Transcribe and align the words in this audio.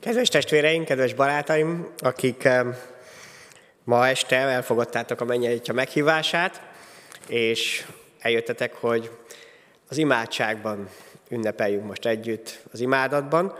Kedves 0.00 0.28
testvéreim, 0.28 0.84
kedves 0.84 1.14
barátaim, 1.14 1.88
akik 1.98 2.48
ma 3.84 4.08
este 4.08 4.36
elfogadtátok 4.36 5.20
a 5.20 5.24
mennyelítja 5.24 5.74
meghívását, 5.74 6.62
és 7.28 7.86
eljöttetek, 8.18 8.74
hogy 8.74 9.10
az 9.88 9.96
imádságban 9.96 10.88
ünnepeljünk 11.28 11.86
most 11.86 12.06
együtt 12.06 12.60
az 12.72 12.80
imádatban. 12.80 13.56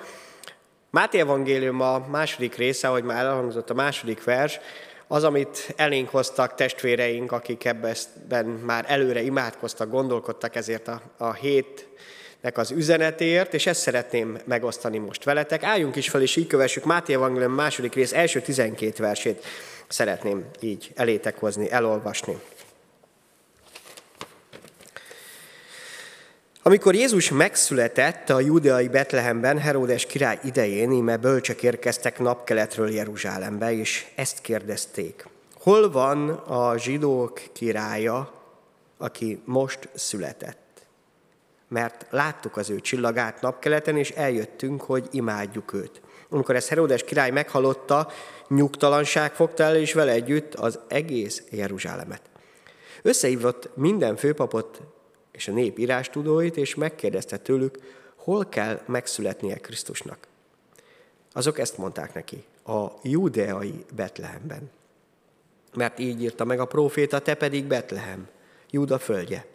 Máté 0.90 1.18
Evangélium 1.18 1.80
a 1.80 1.98
második 1.98 2.54
része, 2.54 2.88
ahogy 2.88 3.04
már 3.04 3.24
elhangzott 3.24 3.70
a 3.70 3.74
második 3.74 4.24
vers, 4.24 4.58
az, 5.06 5.24
amit 5.24 5.72
elénk 5.76 6.08
hoztak 6.08 6.54
testvéreink, 6.54 7.32
akik 7.32 7.64
ebben 7.64 8.46
már 8.46 8.84
előre 8.88 9.22
imádkoztak, 9.22 9.90
gondolkodtak 9.90 10.56
ezért 10.56 10.88
a, 10.88 11.02
a 11.16 11.32
hét 11.32 11.88
nek 12.40 12.58
az 12.58 12.70
üzenetért, 12.70 13.54
és 13.54 13.66
ezt 13.66 13.80
szeretném 13.80 14.38
megosztani 14.44 14.98
most 14.98 15.24
veletek. 15.24 15.62
Álljunk 15.62 15.96
is 15.96 16.08
fel, 16.08 16.22
és 16.22 16.36
így 16.36 16.46
kövessük 16.46 16.84
Máté 16.84 17.12
Evangélium 17.12 17.52
második 17.52 17.94
rész 17.94 18.12
első 18.12 18.40
12 18.40 19.02
versét 19.02 19.44
szeretném 19.88 20.44
így 20.60 20.92
elétek 20.94 21.38
hozni, 21.38 21.70
elolvasni. 21.70 22.38
Amikor 26.62 26.94
Jézus 26.94 27.30
megszületett 27.30 28.30
a 28.30 28.40
judeai 28.40 28.88
Betlehemben 28.88 29.58
Heródes 29.58 30.06
király 30.06 30.38
idején, 30.44 30.92
íme 30.92 31.16
bölcsek 31.16 31.62
érkeztek 31.62 32.18
napkeletről 32.18 32.90
Jeruzsálembe, 32.90 33.72
és 33.72 34.06
ezt 34.14 34.40
kérdezték. 34.40 35.26
Hol 35.54 35.90
van 35.90 36.28
a 36.30 36.78
zsidók 36.78 37.40
királya, 37.52 38.32
aki 38.98 39.42
most 39.44 39.88
született? 39.94 40.69
Mert 41.70 42.06
láttuk 42.10 42.56
az 42.56 42.70
ő 42.70 42.80
csillagát 42.80 43.40
napkeleten, 43.40 43.96
és 43.96 44.10
eljöttünk, 44.10 44.82
hogy 44.82 45.08
imádjuk 45.10 45.72
őt. 45.72 46.00
Amikor 46.28 46.56
ezt 46.56 46.68
Herodes 46.68 47.04
király 47.04 47.30
meghallotta, 47.30 48.08
nyugtalanság 48.48 49.34
fogta 49.34 49.62
el, 49.62 49.76
és 49.76 49.92
vele 49.92 50.12
együtt 50.12 50.54
az 50.54 50.78
egész 50.88 51.42
Jeruzsálemet. 51.50 52.22
Összehívott 53.02 53.76
minden 53.76 54.16
főpapot 54.16 54.80
és 55.32 55.48
a 55.48 55.52
nép 55.52 55.78
írástudóit, 55.78 56.56
és 56.56 56.74
megkérdezte 56.74 57.36
tőlük, 57.36 57.78
hol 58.16 58.48
kell 58.48 58.80
megszületnie 58.86 59.56
Krisztusnak. 59.56 60.26
Azok 61.32 61.58
ezt 61.58 61.78
mondták 61.78 62.14
neki, 62.14 62.44
a 62.64 62.86
judeai 63.02 63.84
Betlehemben. 63.94 64.70
Mert 65.74 65.98
így 65.98 66.22
írta 66.22 66.44
meg 66.44 66.60
a 66.60 66.64
próféta, 66.64 67.18
te 67.18 67.34
pedig 67.34 67.64
Betlehem, 67.64 68.28
Júda 68.70 68.98
földje. 68.98 69.46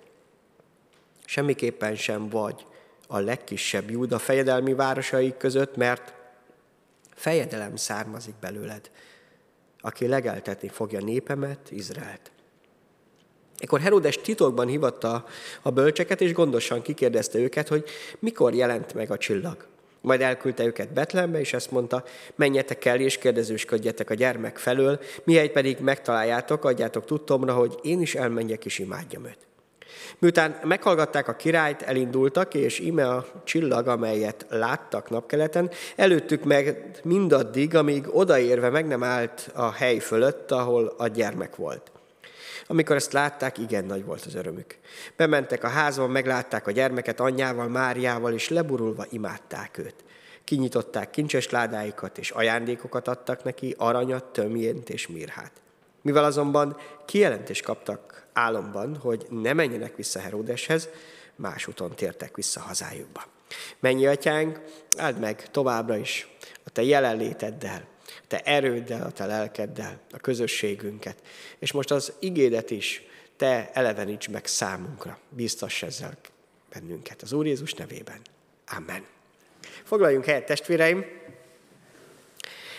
Semmiképpen 1.26 1.96
sem 1.96 2.30
vagy 2.30 2.66
a 3.08 3.20
legkisebb 3.20 3.90
Júda 3.90 4.20
fejedelmi 4.20 4.74
városai 4.74 5.34
között, 5.38 5.76
mert 5.76 6.14
fejedelem 7.16 7.76
származik 7.76 8.36
belőled, 8.40 8.92
aki 9.82 10.08
legeltetni 10.08 10.68
fogja 10.68 11.00
népemet, 11.00 11.72
Izraelt. 11.72 12.32
Ekkor 13.58 13.80
Herodes 13.80 14.18
titokban 14.18 14.68
hivatta 14.68 15.26
a 15.62 15.72
bölcseket, 15.72 16.22
és 16.22 16.34
gondosan 16.34 16.82
kikérdezte 16.82 17.40
őket, 17.40 17.68
hogy 17.68 17.86
mikor 18.20 18.54
jelent 18.54 18.94
meg 18.94 19.12
a 19.12 19.18
csillag. 19.18 19.68
Majd 20.02 20.22
elküldte 20.22 20.66
őket 20.66 20.94
Betlehembe, 20.94 21.40
és 21.40 21.54
ezt 21.54 21.72
mondta, 21.72 22.04
menjetek 22.36 22.86
el 22.86 23.00
és 23.00 23.18
kérdezősködjetek 23.18 24.10
a 24.10 24.14
gyermek 24.14 24.58
felől, 24.58 25.00
mihelyt 25.24 25.52
pedig 25.52 25.80
megtaláljátok, 25.80 26.66
adjátok 26.66 27.06
tudtomra, 27.06 27.54
hogy 27.54 27.80
én 27.82 28.02
is 28.02 28.16
elmenjek 28.16 28.66
és 28.66 28.80
imádjam 28.80 29.26
őt. 29.26 29.48
Miután 30.20 30.60
meghallgatták 30.64 31.28
a 31.28 31.36
királyt, 31.36 31.82
elindultak, 31.82 32.54
és 32.54 32.80
ime 32.80 33.08
a 33.08 33.26
csillag, 33.44 33.88
amelyet 33.88 34.46
láttak 34.50 35.10
napkeleten, 35.10 35.70
előttük 35.96 36.44
meg 36.44 36.92
mindaddig, 37.04 37.76
amíg 37.76 38.16
odaérve 38.16 38.70
meg 38.70 38.88
nem 38.88 39.04
állt 39.04 39.52
a 39.54 39.72
hely 39.72 39.98
fölött, 39.98 40.52
ahol 40.52 40.94
a 40.98 41.08
gyermek 41.08 41.56
volt. 41.56 41.92
Amikor 42.68 42.96
ezt 42.96 43.14
látták, 43.14 43.58
igen 43.58 43.86
nagy 43.86 44.06
volt 44.06 44.26
az 44.26 44.36
örömük. 44.36 44.78
Bementek 45.16 45.64
a 45.64 45.68
házban, 45.68 46.10
meglátták 46.10 46.68
a 46.68 46.72
gyermeket 46.72 47.20
anyjával, 47.20 47.68
Máriával, 47.68 48.34
és 48.34 48.50
leburulva 48.50 49.06
imádták 49.10 49.78
őt. 49.78 49.96
Kinyitották 50.44 51.10
kincses 51.10 51.50
ládáikat, 51.50 52.18
és 52.18 52.32
ajándékokat 52.32 53.08
adtak 53.08 53.44
neki, 53.44 53.76
aranyat, 53.78 54.24
tömjént 54.24 54.90
és 54.90 55.08
mirhát. 55.08 55.52
Mivel 56.06 56.24
azonban 56.24 56.78
kijelentést 57.06 57.64
kaptak 57.64 58.26
álomban, 58.34 58.98
hogy 58.98 59.26
ne 59.30 59.54
menjenek 59.54 59.96
vissza 59.96 60.20
Heródeshez, 60.20 60.90
más 61.36 61.68
úton 61.68 61.96
tértek 61.96 62.36
vissza 62.36 62.60
hazájukba. 62.60 63.24
Mennyi 63.80 64.08
atyánk, 64.08 64.62
áld 64.98 65.20
meg 65.20 65.52
továbbra 65.52 65.98
is 65.98 66.28
a 66.64 66.70
te 66.70 66.84
jelenléteddel, 66.84 67.88
a 68.08 68.28
te 68.28 68.40
erőddel, 68.40 69.06
a 69.06 69.12
te 69.12 69.26
lelkeddel, 69.26 70.00
a 70.12 70.18
közösségünket. 70.18 71.18
És 71.60 71.72
most 71.72 71.92
az 71.92 72.14
igédet 72.20 72.72
is 72.72 73.04
te 73.38 73.72
eleveníts 73.74 74.30
meg 74.30 74.46
számunkra. 74.46 75.18
Biztos 75.30 75.84
ezzel 75.84 76.18
bennünket. 76.74 77.22
Az 77.22 77.34
Úr 77.34 77.46
Jézus 77.46 77.74
nevében. 77.74 78.22
Amen. 78.78 79.06
Foglaljunk 79.84 80.26
helyet, 80.26 80.46
testvéreim! 80.46 81.06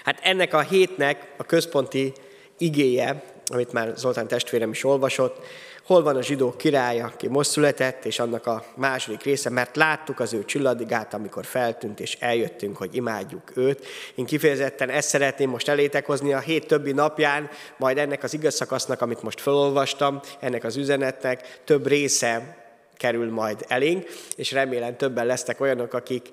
Hát 0.04 0.20
ennek 0.22 0.54
a 0.54 0.60
hétnek 0.60 1.34
a 1.36 1.44
központi 1.44 2.12
igéje 2.58 3.34
amit 3.48 3.72
már 3.72 3.92
Zoltán 3.96 4.28
testvérem 4.28 4.70
is 4.70 4.84
olvasott, 4.84 5.44
hol 5.84 6.02
van 6.02 6.16
a 6.16 6.22
zsidó 6.22 6.56
király, 6.56 7.00
aki 7.00 7.28
most 7.28 7.50
született, 7.50 8.04
és 8.04 8.18
annak 8.18 8.46
a 8.46 8.64
második 8.74 9.22
része, 9.22 9.50
mert 9.50 9.76
láttuk 9.76 10.20
az 10.20 10.32
ő 10.32 10.44
csillagát, 10.44 11.14
amikor 11.14 11.44
feltűnt, 11.44 12.00
és 12.00 12.16
eljöttünk, 12.20 12.76
hogy 12.76 12.94
imádjuk 12.94 13.56
őt. 13.56 13.86
Én 14.14 14.24
kifejezetten 14.24 14.90
ezt 14.90 15.08
szeretném 15.08 15.50
most 15.50 15.68
elétek 15.68 16.06
hozni 16.06 16.32
a 16.32 16.38
hét 16.38 16.66
többi 16.66 16.92
napján, 16.92 17.50
majd 17.76 17.98
ennek 17.98 18.22
az 18.22 18.34
igaz 18.34 18.54
szakasznak, 18.54 19.00
amit 19.00 19.22
most 19.22 19.40
felolvastam, 19.40 20.20
ennek 20.40 20.64
az 20.64 20.76
üzenetnek 20.76 21.60
több 21.64 21.86
része 21.86 22.56
kerül 22.96 23.30
majd 23.30 23.64
elénk, 23.68 24.06
és 24.36 24.52
remélem 24.52 24.96
többen 24.96 25.26
lesznek 25.26 25.60
olyanok, 25.60 25.94
akik 25.94 26.28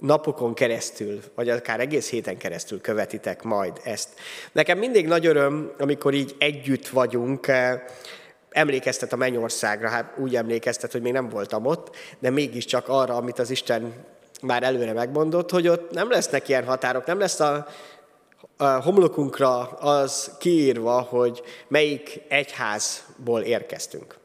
napokon 0.00 0.54
keresztül, 0.54 1.20
vagy 1.34 1.48
akár 1.48 1.80
egész 1.80 2.10
héten 2.10 2.36
keresztül 2.36 2.80
követitek 2.80 3.42
majd 3.42 3.80
ezt. 3.84 4.08
Nekem 4.52 4.78
mindig 4.78 5.06
nagy 5.06 5.26
öröm, 5.26 5.72
amikor 5.78 6.14
így 6.14 6.34
együtt 6.38 6.88
vagyunk, 6.88 7.46
eh, 7.46 7.80
emlékeztet 8.50 9.12
a 9.12 9.16
mennyországra, 9.16 9.88
hát 9.88 10.12
úgy 10.18 10.36
emlékeztet, 10.36 10.92
hogy 10.92 11.02
még 11.02 11.12
nem 11.12 11.28
voltam 11.28 11.66
ott, 11.66 11.96
de 12.18 12.30
mégiscsak 12.30 12.88
arra, 12.88 13.14
amit 13.14 13.38
az 13.38 13.50
Isten 13.50 13.94
már 14.42 14.62
előre 14.62 14.92
megmondott, 14.92 15.50
hogy 15.50 15.68
ott 15.68 15.90
nem 15.90 16.10
lesznek 16.10 16.48
ilyen 16.48 16.64
határok, 16.64 17.06
nem 17.06 17.18
lesz 17.18 17.40
a, 17.40 17.66
homlokunkra 18.82 19.58
az 19.68 20.36
kiírva, 20.38 21.00
hogy 21.00 21.42
melyik 21.68 22.20
egyházból 22.28 23.40
érkeztünk 23.40 24.19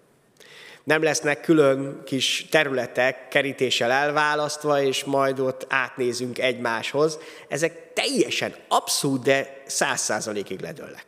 nem 0.86 1.04
lesznek 1.04 1.42
külön 1.42 2.02
kis 2.04 2.46
területek 2.50 3.28
kerítéssel 3.28 3.92
elválasztva, 3.92 4.82
és 4.82 5.04
majd 5.04 5.40
ott 5.40 5.66
átnézünk 5.70 6.40
egymáshoz. 6.40 7.20
Ezek 7.48 7.94
teljesen 7.94 8.56
abszolút, 8.68 9.24
de 9.24 9.62
száz 9.66 10.02
százalékig 10.02 10.62
ledőlnek. 10.62 11.06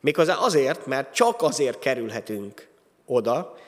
Méghozzá 0.00 0.34
azért, 0.34 0.86
mert 0.86 1.14
csak 1.14 1.42
azért 1.42 1.78
kerülhetünk 1.78 2.68
oda, 3.06 3.58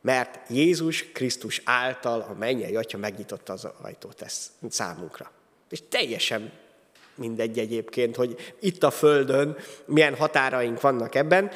mert 0.00 0.40
Jézus 0.48 1.12
Krisztus 1.12 1.60
által 1.64 2.20
a 2.20 2.34
mennyei 2.38 2.76
atya 2.76 2.98
megnyitotta 2.98 3.52
az 3.52 3.68
ajtót 3.82 4.22
ezt 4.22 4.50
számunkra. 4.68 5.30
És 5.70 5.78
teljesen 5.88 6.52
mindegy 7.14 7.58
egyébként, 7.58 8.16
hogy 8.16 8.54
itt 8.60 8.82
a 8.82 8.90
Földön 8.90 9.56
milyen 9.84 10.16
határaink 10.16 10.80
vannak 10.80 11.14
ebben, 11.14 11.50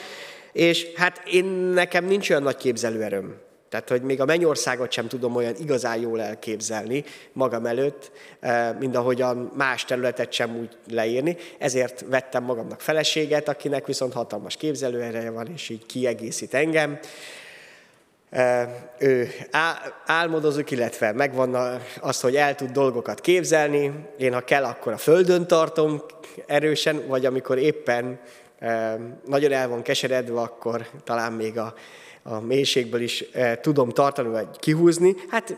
és 0.52 0.86
hát 0.96 1.22
én 1.30 1.44
nekem 1.74 2.04
nincs 2.04 2.30
olyan 2.30 2.42
nagy 2.42 2.56
képzelőerőm. 2.56 3.46
Tehát, 3.68 3.88
hogy 3.88 4.02
még 4.02 4.20
a 4.20 4.24
mennyországot 4.24 4.92
sem 4.92 5.08
tudom 5.08 5.36
olyan 5.36 5.54
igazán 5.58 6.00
jól 6.00 6.22
elképzelni 6.22 7.04
magam 7.32 7.66
előtt, 7.66 8.10
eh, 8.40 8.74
mint 8.78 8.96
ahogyan 8.96 9.52
más 9.56 9.84
területet 9.84 10.32
sem 10.32 10.56
úgy 10.56 10.76
leírni. 10.90 11.36
Ezért 11.58 12.04
vettem 12.08 12.44
magamnak 12.44 12.80
feleséget, 12.80 13.48
akinek 13.48 13.86
viszont 13.86 14.12
hatalmas 14.12 14.56
képzelőereje 14.56 15.30
van, 15.30 15.46
és 15.54 15.68
így 15.68 15.86
kiegészít 15.86 16.54
engem. 16.54 16.98
Eh, 18.30 18.68
ő 18.98 19.28
álmodozik, 20.06 20.70
illetve 20.70 21.12
megvan 21.12 21.80
az, 22.00 22.20
hogy 22.20 22.36
el 22.36 22.54
tud 22.54 22.70
dolgokat 22.70 23.20
képzelni. 23.20 23.92
Én, 24.18 24.32
ha 24.32 24.40
kell, 24.40 24.64
akkor 24.64 24.92
a 24.92 24.96
földön 24.96 25.46
tartom 25.46 26.02
erősen, 26.46 27.06
vagy 27.06 27.26
amikor 27.26 27.58
éppen 27.58 28.20
nagyon 29.26 29.52
el 29.52 29.68
van 29.68 29.82
keseredve, 29.82 30.40
akkor 30.40 30.86
talán 31.04 31.32
még 31.32 31.58
a, 31.58 31.74
a 32.22 32.40
mélységből 32.40 33.00
is 33.00 33.24
tudom 33.60 33.90
tartani, 33.90 34.28
vagy 34.28 34.48
kihúzni. 34.58 35.14
Hát 35.28 35.56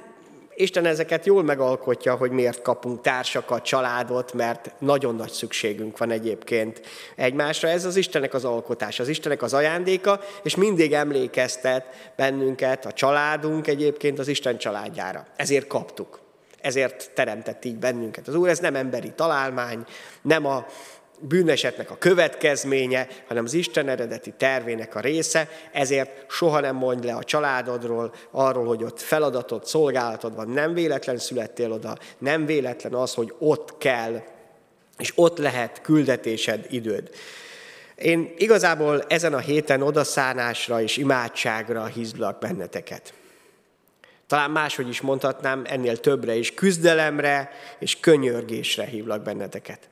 Isten 0.54 0.86
ezeket 0.86 1.26
jól 1.26 1.42
megalkotja, 1.42 2.14
hogy 2.14 2.30
miért 2.30 2.62
kapunk 2.62 3.00
társakat, 3.00 3.64
családot, 3.64 4.32
mert 4.32 4.72
nagyon 4.78 5.14
nagy 5.14 5.30
szükségünk 5.30 5.98
van 5.98 6.10
egyébként 6.10 6.80
egymásra. 7.16 7.68
Ez 7.68 7.84
az 7.84 7.96
Istennek 7.96 8.34
az 8.34 8.44
alkotás, 8.44 9.00
az 9.00 9.08
Istennek 9.08 9.42
az 9.42 9.54
ajándéka, 9.54 10.20
és 10.42 10.56
mindig 10.56 10.92
emlékeztet 10.92 12.12
bennünket, 12.16 12.86
a 12.86 12.92
családunk 12.92 13.66
egyébként 13.66 14.18
az 14.18 14.28
Isten 14.28 14.58
családjára. 14.58 15.26
Ezért 15.36 15.66
kaptuk. 15.66 16.20
Ezért 16.60 17.10
teremtett 17.14 17.64
így 17.64 17.76
bennünket. 17.76 18.28
Az 18.28 18.34
Úr 18.34 18.48
ez 18.48 18.58
nem 18.58 18.74
emberi 18.74 19.12
találmány, 19.14 19.84
nem 20.22 20.46
a 20.46 20.66
bűnesetnek 21.20 21.90
a 21.90 21.98
következménye, 21.98 23.08
hanem 23.28 23.44
az 23.44 23.54
Isten 23.54 23.88
eredeti 23.88 24.32
tervének 24.36 24.94
a 24.94 25.00
része, 25.00 25.48
ezért 25.72 26.30
soha 26.30 26.60
nem 26.60 26.76
mondj 26.76 27.06
le 27.06 27.14
a 27.14 27.24
családodról, 27.24 28.14
arról, 28.30 28.66
hogy 28.66 28.84
ott 28.84 29.00
feladatod, 29.00 29.66
szolgálatod 29.66 30.34
van, 30.34 30.48
nem 30.48 30.74
véletlen 30.74 31.18
születtél 31.18 31.72
oda, 31.72 31.98
nem 32.18 32.46
véletlen 32.46 32.94
az, 32.94 33.14
hogy 33.14 33.34
ott 33.38 33.78
kell, 33.78 34.22
és 34.98 35.12
ott 35.14 35.38
lehet 35.38 35.80
küldetésed, 35.80 36.66
időd. 36.70 37.10
Én 37.94 38.34
igazából 38.36 39.04
ezen 39.08 39.34
a 39.34 39.38
héten 39.38 39.82
odaszánásra 39.82 40.82
és 40.82 40.96
imádságra 40.96 41.84
hívlak 41.84 42.38
benneteket. 42.38 43.12
Talán 44.26 44.50
máshogy 44.50 44.88
is 44.88 45.00
mondhatnám, 45.00 45.62
ennél 45.66 45.96
többre 45.96 46.34
is, 46.34 46.54
küzdelemre 46.54 47.50
és 47.78 48.00
könyörgésre 48.00 48.84
hívlak 48.84 49.22
benneteket. 49.22 49.88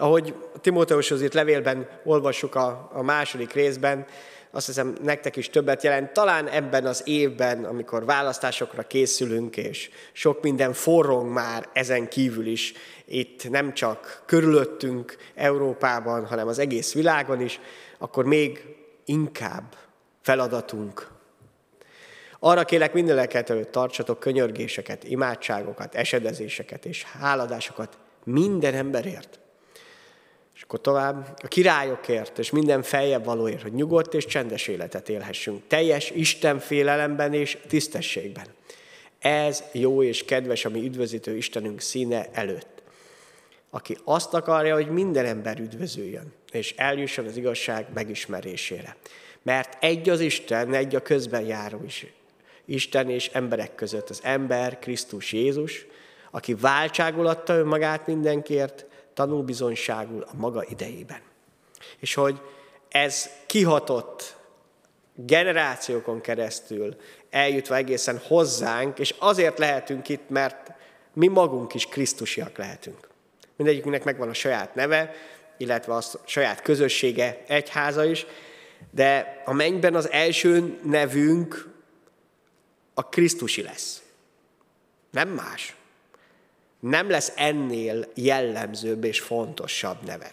Ahogy 0.00 0.34
Timóteushoz 0.60 1.22
írt 1.22 1.34
levélben 1.34 1.88
olvassuk 2.04 2.54
a, 2.54 2.90
a 2.92 3.02
második 3.02 3.52
részben, 3.52 4.06
azt 4.50 4.66
hiszem 4.66 4.96
nektek 5.02 5.36
is 5.36 5.50
többet 5.50 5.82
jelent. 5.82 6.12
Talán 6.12 6.48
ebben 6.48 6.86
az 6.86 7.02
évben, 7.04 7.64
amikor 7.64 8.04
választásokra 8.04 8.82
készülünk, 8.82 9.56
és 9.56 9.90
sok 10.12 10.42
minden 10.42 10.72
forrong 10.72 11.32
már 11.32 11.68
ezen 11.72 12.08
kívül 12.08 12.46
is, 12.46 12.72
itt 13.04 13.50
nem 13.50 13.74
csak 13.74 14.22
körülöttünk 14.26 15.16
Európában, 15.34 16.26
hanem 16.26 16.48
az 16.48 16.58
egész 16.58 16.94
világon 16.94 17.40
is, 17.40 17.60
akkor 17.98 18.24
még 18.24 18.64
inkább 19.04 19.76
feladatunk. 20.20 21.08
Arra 22.38 22.64
kélek 22.64 22.92
mindeneket 22.92 23.50
előtt 23.50 23.70
tartsatok 23.70 24.20
könyörgéseket, 24.20 25.04
imádságokat, 25.04 25.94
esedezéseket 25.94 26.84
és 26.84 27.04
háladásokat 27.04 27.98
minden 28.24 28.74
emberért, 28.74 29.40
akkor 30.68 30.80
tovább, 30.80 31.38
a 31.42 31.48
királyokért 31.48 32.38
és 32.38 32.50
minden 32.50 32.82
feljebb 32.82 33.24
valóért, 33.24 33.62
hogy 33.62 33.72
nyugodt 33.72 34.14
és 34.14 34.26
csendes 34.26 34.68
életet 34.68 35.08
élhessünk, 35.08 35.62
teljes 35.66 36.10
Isten 36.10 36.58
félelemben 36.58 37.32
és 37.34 37.58
tisztességben. 37.68 38.46
Ez 39.18 39.62
jó 39.72 40.02
és 40.02 40.24
kedves, 40.24 40.64
ami 40.64 40.84
üdvözítő 40.84 41.36
Istenünk 41.36 41.80
színe 41.80 42.26
előtt. 42.32 42.82
Aki 43.70 43.96
azt 44.04 44.34
akarja, 44.34 44.74
hogy 44.74 44.90
minden 44.90 45.24
ember 45.24 45.58
üdvözüljön, 45.58 46.32
és 46.52 46.74
eljusson 46.76 47.26
az 47.26 47.36
igazság 47.36 47.86
megismerésére. 47.94 48.96
Mert 49.42 49.84
egy 49.84 50.08
az 50.08 50.20
Isten, 50.20 50.74
egy 50.74 50.94
a 50.94 51.02
közben 51.02 51.42
járó 51.42 51.82
is. 51.84 52.06
Isten 52.64 53.10
és 53.10 53.30
emberek 53.32 53.74
között 53.74 54.10
az 54.10 54.20
ember, 54.22 54.78
Krisztus 54.78 55.32
Jézus, 55.32 55.86
aki 56.30 56.54
váltságul 56.54 57.26
adta 57.26 57.54
önmagát 57.54 58.06
mindenkiért, 58.06 58.86
tanúbizonyságul 59.18 60.22
a 60.22 60.36
maga 60.36 60.64
idejében. 60.68 61.20
És 61.98 62.14
hogy 62.14 62.40
ez 62.88 63.30
kihatott 63.46 64.36
generációkon 65.14 66.20
keresztül, 66.20 66.96
eljutva 67.30 67.76
egészen 67.76 68.20
hozzánk, 68.26 68.98
és 68.98 69.14
azért 69.18 69.58
lehetünk 69.58 70.08
itt, 70.08 70.28
mert 70.28 70.72
mi 71.12 71.26
magunk 71.26 71.74
is 71.74 71.86
Krisztusiak 71.86 72.56
lehetünk. 72.56 73.08
Mindegyikünknek 73.56 74.04
megvan 74.04 74.28
a 74.28 74.34
saját 74.34 74.74
neve, 74.74 75.14
illetve 75.56 75.94
a 75.94 76.02
saját 76.24 76.62
közössége, 76.62 77.44
egyháza 77.46 78.04
is, 78.04 78.26
de 78.90 79.42
a 79.44 79.52
mennyben 79.52 79.94
az 79.94 80.10
első 80.10 80.78
nevünk 80.82 81.68
a 82.94 83.08
Krisztusi 83.08 83.62
lesz. 83.62 84.02
Nem 85.10 85.28
más 85.28 85.77
nem 86.80 87.10
lesz 87.10 87.32
ennél 87.36 88.04
jellemzőbb 88.14 89.04
és 89.04 89.20
fontosabb 89.20 90.02
neved. 90.04 90.32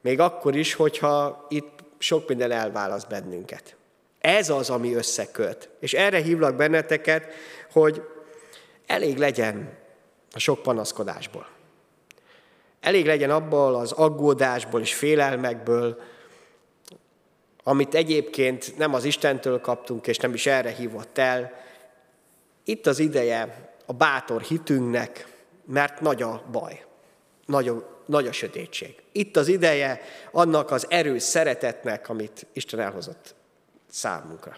Még 0.00 0.20
akkor 0.20 0.56
is, 0.56 0.74
hogyha 0.74 1.46
itt 1.48 1.84
sok 1.98 2.28
minden 2.28 2.50
elválaszt 2.50 3.08
bennünket. 3.08 3.76
Ez 4.20 4.50
az, 4.50 4.70
ami 4.70 4.94
összeköt. 4.94 5.68
És 5.80 5.94
erre 5.94 6.18
hívlak 6.18 6.56
benneteket, 6.56 7.24
hogy 7.72 8.02
elég 8.86 9.16
legyen 9.16 9.78
a 10.32 10.38
sok 10.38 10.62
panaszkodásból. 10.62 11.46
Elég 12.80 13.06
legyen 13.06 13.30
abból 13.30 13.74
az 13.74 13.92
aggódásból 13.92 14.80
és 14.80 14.94
félelmekből, 14.94 16.00
amit 17.62 17.94
egyébként 17.94 18.76
nem 18.76 18.94
az 18.94 19.04
Istentől 19.04 19.60
kaptunk, 19.60 20.06
és 20.06 20.16
nem 20.16 20.34
is 20.34 20.46
erre 20.46 20.70
hívott 20.70 21.18
el. 21.18 21.52
Itt 22.64 22.86
az 22.86 22.98
ideje 22.98 23.74
a 23.86 23.92
bátor 23.92 24.40
hitünknek, 24.40 25.26
mert 25.64 26.00
nagy 26.00 26.22
a 26.22 26.42
baj, 26.52 26.84
nagy 27.46 27.68
a, 27.68 28.02
nagy 28.06 28.26
a 28.26 28.32
sötétség. 28.32 28.94
Itt 29.12 29.36
az 29.36 29.48
ideje 29.48 30.00
annak 30.32 30.70
az 30.70 30.86
erős 30.88 31.22
szeretetnek, 31.22 32.08
amit 32.08 32.46
Isten 32.52 32.80
elhozott 32.80 33.34
számunkra. 33.90 34.56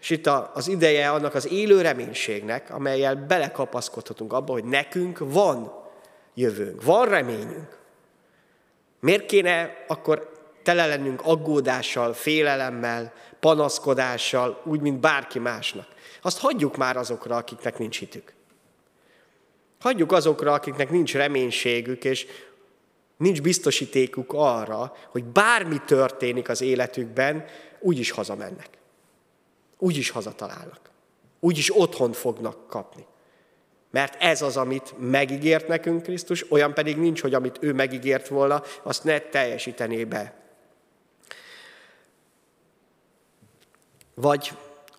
És 0.00 0.10
itt 0.10 0.26
az 0.26 0.68
ideje 0.68 1.10
annak 1.10 1.34
az 1.34 1.50
élő 1.50 1.80
reménységnek, 1.80 2.70
amelyel 2.70 3.14
belekapaszkodhatunk 3.14 4.32
abba, 4.32 4.52
hogy 4.52 4.64
nekünk 4.64 5.18
van 5.18 5.72
jövőnk, 6.34 6.82
van 6.82 7.08
reményünk. 7.08 7.78
Miért 9.00 9.26
kéne 9.26 9.84
akkor 9.86 10.32
tele 10.62 10.86
lennünk 10.86 11.20
aggódással, 11.24 12.12
félelemmel, 12.12 13.12
panaszkodással, 13.40 14.60
úgy, 14.64 14.80
mint 14.80 15.00
bárki 15.00 15.38
másnak? 15.38 15.86
Azt 16.22 16.38
hagyjuk 16.38 16.76
már 16.76 16.96
azokra, 16.96 17.36
akiknek 17.36 17.78
nincs 17.78 17.98
hitük. 17.98 18.34
Hagyjuk 19.80 20.12
azokra, 20.12 20.52
akiknek 20.52 20.90
nincs 20.90 21.14
reménységük, 21.14 22.04
és 22.04 22.26
nincs 23.16 23.42
biztosítékuk 23.42 24.32
arra, 24.32 24.96
hogy 25.08 25.24
bármi 25.24 25.80
történik 25.86 26.48
az 26.48 26.60
életükben, 26.60 27.44
úgyis 27.80 28.10
hazamennek. 28.10 28.68
Úgyis 29.78 30.10
hazatalálnak. 30.10 30.80
Úgyis 31.40 31.78
otthon 31.78 32.12
fognak 32.12 32.68
kapni. 32.68 33.06
Mert 33.90 34.22
ez 34.22 34.42
az, 34.42 34.56
amit 34.56 34.94
megígért 34.98 35.68
nekünk 35.68 36.02
Krisztus, 36.02 36.50
olyan 36.50 36.74
pedig 36.74 36.96
nincs, 36.96 37.20
hogy 37.20 37.34
amit 37.34 37.58
ő 37.60 37.72
megígért 37.72 38.28
volna, 38.28 38.62
azt 38.82 39.04
ne 39.04 39.18
teljesítené 39.18 40.04
be. 40.04 40.34
Vagy 44.14 44.52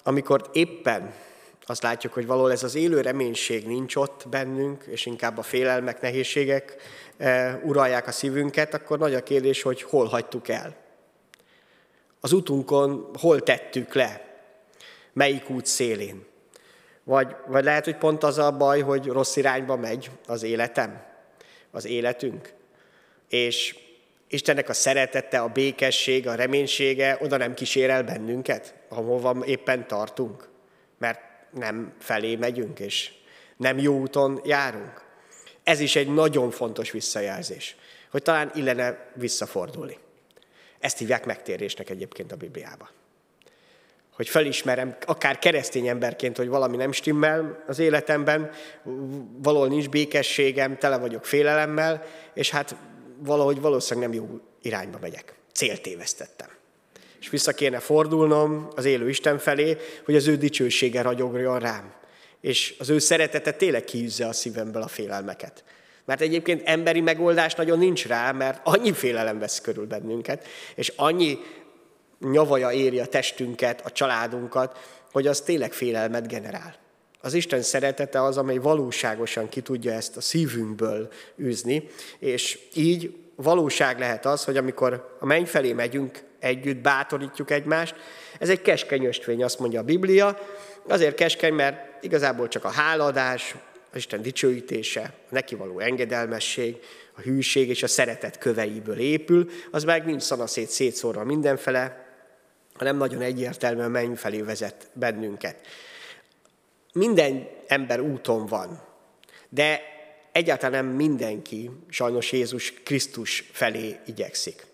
amikor 0.03 0.49
éppen 0.51 1.13
azt 1.65 1.83
látjuk, 1.83 2.13
hogy 2.13 2.25
valahol 2.25 2.51
ez 2.51 2.63
az 2.63 2.75
élő 2.75 3.01
reménység 3.01 3.67
nincs 3.67 3.95
ott 3.95 4.25
bennünk, 4.29 4.83
és 4.83 5.05
inkább 5.05 5.37
a 5.37 5.41
félelmek, 5.41 6.01
nehézségek 6.01 6.75
e, 7.17 7.59
uralják 7.63 8.07
a 8.07 8.11
szívünket, 8.11 8.73
akkor 8.73 8.99
nagy 8.99 9.13
a 9.13 9.23
kérdés, 9.23 9.61
hogy 9.61 9.81
hol 9.81 10.05
hagytuk 10.05 10.47
el. 10.47 10.75
Az 12.19 12.33
utunkon 12.33 13.09
hol 13.19 13.39
tettük 13.39 13.93
le? 13.93 14.37
Melyik 15.13 15.49
út 15.49 15.65
szélén? 15.65 16.25
Vagy, 17.03 17.35
vagy 17.47 17.63
lehet, 17.63 17.85
hogy 17.85 17.97
pont 17.97 18.23
az 18.23 18.37
a 18.37 18.51
baj, 18.51 18.81
hogy 18.81 19.05
rossz 19.05 19.35
irányba 19.35 19.75
megy 19.75 20.11
az 20.27 20.43
életem, 20.43 21.03
az 21.71 21.85
életünk, 21.85 22.53
és 23.29 23.75
Istennek 24.33 24.69
a 24.69 24.73
szeretete, 24.73 25.39
a 25.39 25.47
békesség, 25.47 26.27
a 26.27 26.35
reménysége 26.35 27.17
oda 27.21 27.37
nem 27.37 27.53
kísér 27.53 27.89
el 27.89 28.03
bennünket, 28.03 28.75
ahova 28.89 29.45
éppen 29.45 29.87
tartunk, 29.87 30.49
mert 30.97 31.19
nem 31.51 31.93
felé 31.99 32.35
megyünk, 32.35 32.79
és 32.79 33.11
nem 33.57 33.77
jó 33.77 33.99
úton 33.99 34.41
járunk. 34.45 35.01
Ez 35.63 35.79
is 35.79 35.95
egy 35.95 36.13
nagyon 36.13 36.51
fontos 36.51 36.91
visszajelzés, 36.91 37.75
hogy 38.11 38.21
talán 38.21 38.51
illene 38.55 39.11
visszafordulni. 39.13 39.97
Ezt 40.79 40.97
hívják 40.97 41.25
megtérésnek 41.25 41.89
egyébként 41.89 42.31
a 42.31 42.35
Bibliában. 42.35 42.89
Hogy 44.15 44.29
felismerem, 44.29 44.97
akár 45.05 45.39
keresztény 45.39 45.87
emberként, 45.87 46.37
hogy 46.37 46.47
valami 46.47 46.77
nem 46.77 46.91
stimmel 46.91 47.63
az 47.67 47.79
életemben, 47.79 48.51
valahol 49.37 49.67
nincs 49.67 49.89
békességem, 49.89 50.77
tele 50.77 50.97
vagyok 50.97 51.25
félelemmel, 51.25 52.03
és 52.33 52.49
hát 52.49 52.75
valahogy 53.25 53.61
valószínűleg 53.61 54.09
nem 54.09 54.19
jó 54.19 54.39
irányba 54.61 54.97
megyek. 55.01 55.33
Céltévesztettem. 55.53 56.47
És 57.19 57.29
vissza 57.29 57.51
kéne 57.51 57.79
fordulnom 57.79 58.67
az 58.75 58.85
élő 58.85 59.09
Isten 59.09 59.37
felé, 59.37 59.77
hogy 60.05 60.15
az 60.15 60.27
ő 60.27 60.35
dicsősége 60.35 61.01
ragyogjon 61.01 61.59
rám. 61.59 61.93
És 62.41 62.75
az 62.79 62.89
ő 62.89 62.99
szeretete 62.99 63.51
tényleg 63.51 63.83
kiűzze 63.83 64.27
a 64.27 64.33
szívemből 64.33 64.81
a 64.81 64.87
félelmeket. 64.87 65.63
Mert 66.05 66.21
egyébként 66.21 66.61
emberi 66.65 67.01
megoldás 67.01 67.55
nagyon 67.55 67.77
nincs 67.77 68.07
rá, 68.07 68.31
mert 68.31 68.61
annyi 68.63 68.93
félelem 68.93 69.39
vesz 69.39 69.61
körül 69.61 69.85
bennünket, 69.85 70.47
és 70.75 70.93
annyi 70.95 71.37
nyavaja 72.19 72.71
éri 72.71 72.99
a 72.99 73.05
testünket, 73.05 73.85
a 73.85 73.91
családunkat, 73.91 74.79
hogy 75.11 75.27
az 75.27 75.41
tényleg 75.41 75.73
félelmet 75.73 76.27
generál. 76.27 76.82
Az 77.25 77.33
Isten 77.33 77.61
szeretete 77.61 78.23
az, 78.23 78.37
amely 78.37 78.57
valóságosan 78.57 79.49
ki 79.49 79.61
tudja 79.61 79.91
ezt 79.91 80.17
a 80.17 80.21
szívünkből 80.21 81.11
űzni, 81.39 81.87
és 82.19 82.59
így 82.73 83.15
valóság 83.35 83.99
lehet 83.99 84.25
az, 84.25 84.43
hogy 84.43 84.57
amikor 84.57 85.15
a 85.19 85.25
menny 85.25 85.43
felé 85.43 85.73
megyünk, 85.73 86.23
együtt 86.39 86.77
bátorítjuk 86.77 87.51
egymást, 87.51 87.95
ez 88.39 88.49
egy 88.49 88.61
keskeny 88.61 89.05
östvény, 89.05 89.43
azt 89.43 89.59
mondja 89.59 89.79
a 89.79 89.83
Biblia, 89.83 90.39
azért 90.87 91.15
keskeny, 91.15 91.53
mert 91.53 92.03
igazából 92.03 92.47
csak 92.47 92.63
a 92.63 92.69
háladás, 92.69 93.55
az 93.91 93.97
Isten 93.97 94.21
dicsőítése, 94.21 95.01
a 95.01 95.33
neki 95.33 95.55
való 95.55 95.79
engedelmesség, 95.79 96.77
a 97.13 97.21
hűség 97.21 97.69
és 97.69 97.83
a 97.83 97.87
szeretet 97.87 98.37
köveiből 98.37 98.99
épül, 98.99 99.49
az 99.71 99.83
meg 99.83 100.05
nincs 100.05 100.21
szanaszét 100.21 100.69
szétszórva 100.69 101.23
mindenfele, 101.23 102.05
hanem 102.73 102.97
nagyon 102.97 103.21
egyértelműen 103.21 103.91
menny 103.91 104.13
felé 104.13 104.41
vezet 104.41 104.87
bennünket. 104.93 105.55
Minden 106.93 107.47
ember 107.67 107.99
úton 107.99 108.45
van, 108.45 108.81
de 109.49 109.81
egyáltalán 110.31 110.85
nem 110.85 110.95
mindenki 110.95 111.69
sajnos 111.89 112.31
Jézus 112.31 112.73
Krisztus 112.83 113.49
felé 113.51 113.99
igyekszik. 114.05 114.65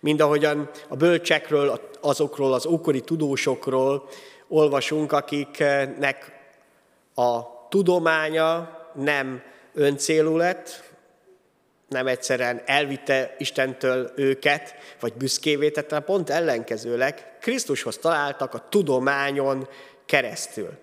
Mind 0.00 0.20
ahogyan 0.20 0.70
a 0.88 0.96
bölcsekről, 0.96 1.80
azokról 2.00 2.52
az 2.52 2.66
ókori 2.66 3.00
tudósokról 3.00 4.08
olvasunk, 4.48 5.12
akiknek 5.12 6.32
a 7.14 7.40
tudománya 7.68 8.78
nem 8.94 9.42
öncélú 9.74 10.36
lett, 10.36 10.88
nem 11.88 12.06
egyszerűen 12.06 12.62
elvitte 12.66 13.34
Istentől 13.38 14.12
őket, 14.16 14.74
vagy 15.00 15.12
büszkévé 15.12 15.70
tette, 15.70 16.00
pont 16.00 16.30
ellenkezőleg 16.30 17.36
Krisztushoz 17.40 17.98
találtak 17.98 18.54
a 18.54 18.68
tudományon 18.68 19.68
keresztül. 20.06 20.78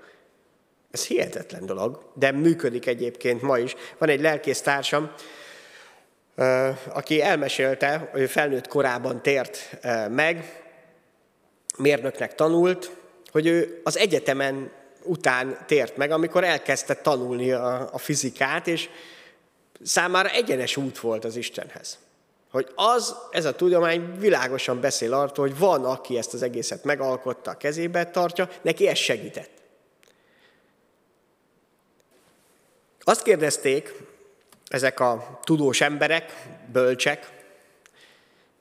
Ez 0.98 1.06
hihetetlen 1.06 1.66
dolog, 1.66 2.02
de 2.14 2.32
működik 2.32 2.86
egyébként 2.86 3.42
ma 3.42 3.58
is. 3.58 3.76
Van 3.98 4.10
egy 4.10 4.22
lelkész 4.22 4.62
társam, 4.62 5.12
aki 6.90 7.22
elmesélte, 7.22 8.10
hogy 8.12 8.30
felnőtt 8.30 8.68
korában 8.68 9.22
tért 9.22 9.78
meg, 10.10 10.64
mérnöknek 11.78 12.36
tanult, 12.36 12.92
hogy 13.32 13.48
ő 13.48 13.82
az 13.84 13.98
egyetemen 13.98 14.72
után 15.04 15.58
tért 15.68 15.98
meg, 15.98 16.12
amikor 16.12 16.44
elkezdte 16.44 16.94
tanulni 16.94 17.52
a, 17.52 17.90
a 17.92 17.98
fizikát, 17.98 18.68
és 18.68 18.90
számára 19.84 20.30
egyenes 20.30 20.78
út 20.78 21.00
volt 21.00 21.26
az 21.26 21.36
Istenhez. 21.36 21.98
Hogy 22.52 22.72
az, 22.76 23.16
ez 23.32 23.46
a 23.46 23.56
tudomány 23.56 24.20
világosan 24.20 24.82
beszél 24.82 25.14
arról, 25.14 25.32
hogy 25.36 25.58
van, 25.58 25.86
aki 25.86 26.18
ezt 26.18 26.34
az 26.34 26.42
egészet 26.42 26.84
megalkotta, 26.84 27.52
a 27.52 27.58
kezébe 27.58 28.06
tartja, 28.06 28.50
neki 28.62 28.88
ez 28.88 28.98
segített. 28.98 29.57
Azt 33.08 33.22
kérdezték 33.22 33.94
ezek 34.68 35.00
a 35.00 35.40
tudós 35.44 35.82
emberek, 35.82 36.48
bölcsek, 36.72 37.30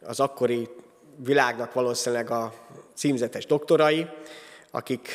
az 0.02 0.20
akkori 0.20 0.68
világnak 1.16 1.72
valószínűleg 1.72 2.30
a 2.30 2.52
címzetes 2.94 3.46
doktorai, 3.46 4.06
akik 4.70 5.08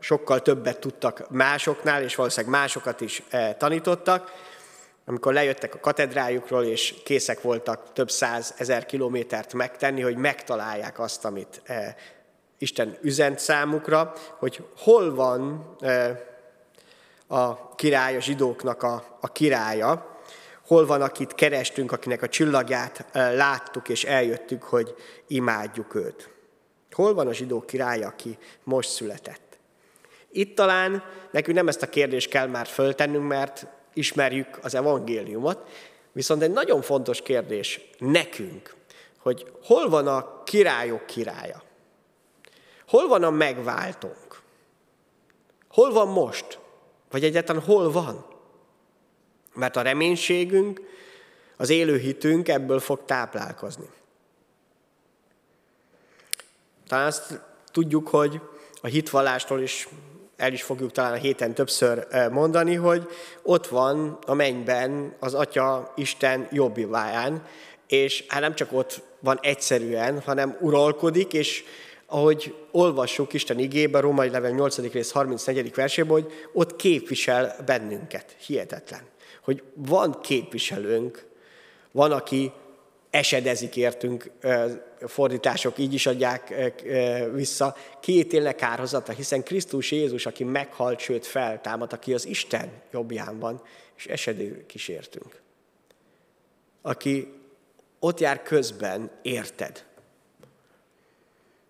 sokkal 0.00 0.42
többet 0.42 0.78
tudtak 0.78 1.30
másoknál, 1.30 2.02
és 2.02 2.14
valószínűleg 2.14 2.60
másokat 2.60 3.00
is 3.00 3.22
tanítottak, 3.58 4.32
amikor 5.04 5.32
lejöttek 5.32 5.74
a 5.74 5.80
katedrájukról, 5.80 6.64
és 6.64 6.94
készek 7.04 7.42
voltak 7.42 7.92
több 7.92 8.10
száz 8.10 8.54
ezer 8.58 8.86
kilométert 8.86 9.52
megtenni, 9.52 10.00
hogy 10.00 10.16
megtalálják 10.16 10.98
azt, 10.98 11.24
amit 11.24 11.62
Isten 12.58 12.98
üzent 13.00 13.38
számukra, 13.38 14.12
hogy 14.38 14.64
hol 14.76 15.14
van 15.14 15.76
a 17.26 17.74
király, 17.74 18.16
a 18.16 18.20
zsidóknak 18.20 18.82
a, 18.82 19.18
a 19.20 19.28
királya, 19.28 20.18
hol 20.66 20.86
van, 20.86 21.02
akit 21.02 21.34
kerestünk, 21.34 21.92
akinek 21.92 22.22
a 22.22 22.28
csillagját 22.28 23.06
láttuk, 23.12 23.88
és 23.88 24.04
eljöttük, 24.04 24.62
hogy 24.62 24.94
imádjuk 25.26 25.94
őt. 25.94 26.30
Hol 26.90 27.14
van 27.14 27.26
a 27.26 27.32
zsidó 27.32 27.60
király, 27.60 28.02
aki 28.02 28.38
most 28.62 28.90
született? 28.90 29.58
Itt 30.30 30.56
talán 30.56 31.02
nekünk 31.30 31.56
nem 31.56 31.68
ezt 31.68 31.82
a 31.82 31.88
kérdést 31.88 32.30
kell 32.30 32.46
már 32.46 32.66
föltennünk, 32.66 33.28
mert 33.28 33.66
ismerjük 33.94 34.58
az 34.62 34.74
evangéliumot, 34.74 35.68
viszont 36.12 36.42
egy 36.42 36.52
nagyon 36.52 36.82
fontos 36.82 37.22
kérdés 37.22 37.80
nekünk, 37.98 38.74
hogy 39.18 39.52
hol 39.62 39.88
van 39.88 40.06
a 40.06 40.42
királyok 40.42 41.06
királya? 41.06 41.62
Hol 42.88 43.08
van 43.08 43.22
a 43.22 43.30
megváltónk? 43.30 44.42
Hol 45.68 45.92
van 45.92 46.08
most? 46.08 46.58
Vagy 47.14 47.24
egyáltalán 47.24 47.62
hol 47.62 47.90
van? 47.90 48.24
Mert 49.52 49.76
a 49.76 49.82
reménységünk, 49.82 50.80
az 51.56 51.70
élő 51.70 51.98
hitünk 51.98 52.48
ebből 52.48 52.80
fog 52.80 53.04
táplálkozni. 53.04 53.86
Talán 56.88 57.06
azt 57.06 57.40
tudjuk, 57.72 58.08
hogy 58.08 58.40
a 58.80 58.86
hitvallástól 58.86 59.60
is 59.60 59.88
el 60.36 60.52
is 60.52 60.62
fogjuk 60.62 60.92
talán 60.92 61.12
a 61.12 61.16
héten 61.16 61.54
többször 61.54 62.06
mondani, 62.30 62.74
hogy 62.74 63.08
ott 63.42 63.66
van 63.66 64.18
a 64.26 64.34
mennyben 64.34 65.16
az 65.20 65.34
Atya 65.34 65.92
Isten 65.96 66.48
jobbiván, 66.50 67.46
és 67.86 68.24
hát 68.28 68.40
nem 68.40 68.54
csak 68.54 68.72
ott 68.72 69.02
van 69.20 69.38
egyszerűen, 69.42 70.20
hanem 70.20 70.56
uralkodik, 70.60 71.32
és 71.32 71.64
ahogy 72.14 72.54
olvassuk 72.70 73.32
Isten 73.32 73.58
igébe, 73.58 74.00
Római 74.00 74.28
Level 74.28 74.50
8. 74.50 74.92
rész 74.92 75.10
34. 75.10 75.74
versében, 75.74 76.12
hogy 76.12 76.32
ott 76.52 76.76
képvisel 76.76 77.56
bennünket. 77.66 78.36
Hihetetlen. 78.46 79.00
Hogy 79.42 79.62
van 79.74 80.20
képviselőnk, 80.20 81.26
van, 81.90 82.12
aki 82.12 82.52
esedezik 83.10 83.76
értünk, 83.76 84.30
fordítások 85.00 85.78
így 85.78 85.94
is 85.94 86.06
adják 86.06 86.54
vissza, 87.32 87.76
kiítélnek 88.00 88.56
kárhozata, 88.56 89.12
hiszen 89.12 89.42
Krisztus 89.42 89.92
Jézus, 89.92 90.26
aki 90.26 90.44
meghalt, 90.44 90.98
sőt 90.98 91.26
feltámad, 91.26 91.92
aki 91.92 92.14
az 92.14 92.26
Isten 92.26 92.70
jobbján 92.92 93.38
van, 93.38 93.62
és 93.96 94.06
esedő 94.06 94.64
kísértünk. 94.66 95.40
Aki 96.82 97.32
ott 97.98 98.20
jár 98.20 98.42
közben, 98.42 99.10
érted. 99.22 99.84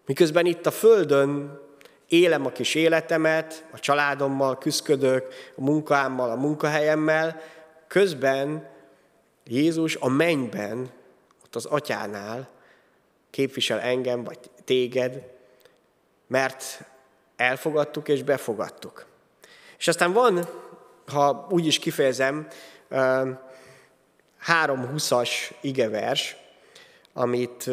Miközben 0.06 0.46
itt 0.46 0.66
a 0.66 0.70
Földön 0.70 1.60
élem 2.08 2.46
a 2.46 2.50
kis 2.50 2.74
életemet, 2.74 3.64
a 3.72 3.78
családommal 3.78 4.58
küzdködök, 4.58 5.34
a 5.56 5.60
munkámmal, 5.60 6.30
a 6.30 6.36
munkahelyemmel, 6.36 7.40
közben 7.88 8.70
Jézus 9.44 9.96
a 9.96 10.08
mennyben 10.08 10.90
ott 11.44 11.54
az 11.54 11.64
atyánál 11.64 12.48
képvisel 13.30 13.80
engem, 13.80 14.24
vagy 14.24 14.38
téged, 14.64 15.26
mert 16.26 16.84
elfogadtuk 17.36 18.08
és 18.08 18.22
befogadtuk. 18.22 19.06
És 19.78 19.88
aztán 19.88 20.12
van, 20.12 20.48
ha 21.06 21.46
úgy 21.50 21.66
is 21.66 21.78
kifejezem, 21.78 22.48
három 24.38 24.86
huszas 24.86 25.52
igevers, 25.60 26.36
amit 27.16 27.70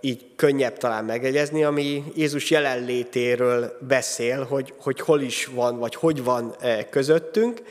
így 0.00 0.26
könnyebb 0.36 0.76
talán 0.76 1.04
megegyezni, 1.04 1.64
ami 1.64 2.04
Jézus 2.14 2.50
jelenlétéről 2.50 3.78
beszél, 3.88 4.44
hogy, 4.44 4.72
hogy 4.78 5.00
hol 5.00 5.20
is 5.20 5.46
van, 5.46 5.78
vagy 5.78 5.94
hogy 5.94 6.24
van 6.24 6.56
közöttünk, 6.90 7.62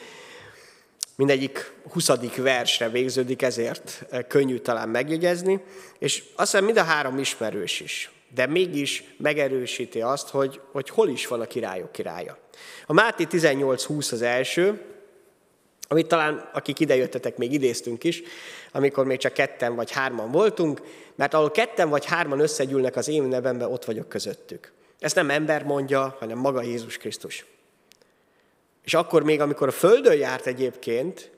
mindegyik 1.16 1.74
20. 1.92 2.10
versre 2.36 2.90
végződik, 2.90 3.42
ezért 3.42 4.06
könnyű 4.28 4.58
talán 4.58 4.90
megjegyezni, 4.90 5.62
és 6.00 6.24
azt 6.36 6.52
hiszem 6.52 6.66
mind 6.66 6.78
a 6.78 6.84
három 6.84 7.18
ismerős 7.18 7.80
is, 7.80 8.12
de 8.34 8.48
mégis 8.48 9.04
megerősíti 9.18 10.02
azt, 10.02 10.30
hogy, 10.30 10.60
hogy 10.72 10.90
hol 10.90 11.10
is 11.10 11.28
van 11.28 11.42
a 11.42 11.46
királyok 11.46 11.92
királya. 11.92 12.38
A 12.86 12.94
Máté 12.94 13.28
18.20 13.30 14.12
az 14.12 14.22
első, 14.22 14.93
amit 15.94 16.08
talán, 16.08 16.50
akik 16.54 16.80
idejöttetek, 16.80 17.38
még 17.38 17.54
idéztünk 17.54 18.04
is, 18.04 18.22
amikor 18.72 19.06
még 19.06 19.18
csak 19.18 19.34
ketten 19.34 19.76
vagy 19.76 19.92
hárman 19.92 20.32
voltunk, 20.32 20.82
mert 21.16 21.34
ahol 21.34 21.52
ketten 21.52 21.90
vagy 21.90 22.06
hárman 22.06 22.40
összegyűlnek 22.40 22.96
az 22.96 23.08
én 23.08 23.24
nevemben, 23.24 23.72
ott 23.72 23.86
vagyok 23.86 24.10
közöttük. 24.10 24.72
Ezt 25.00 25.16
nem 25.16 25.30
ember 25.30 25.64
mondja, 25.64 26.16
hanem 26.20 26.38
maga 26.38 26.62
Jézus 26.62 26.98
Krisztus. 26.98 27.46
És 28.84 28.94
akkor 28.94 29.24
még, 29.24 29.42
amikor 29.42 29.68
a 29.68 29.72
Földön 29.72 30.18
járt 30.18 30.46
egyébként, 30.46 31.32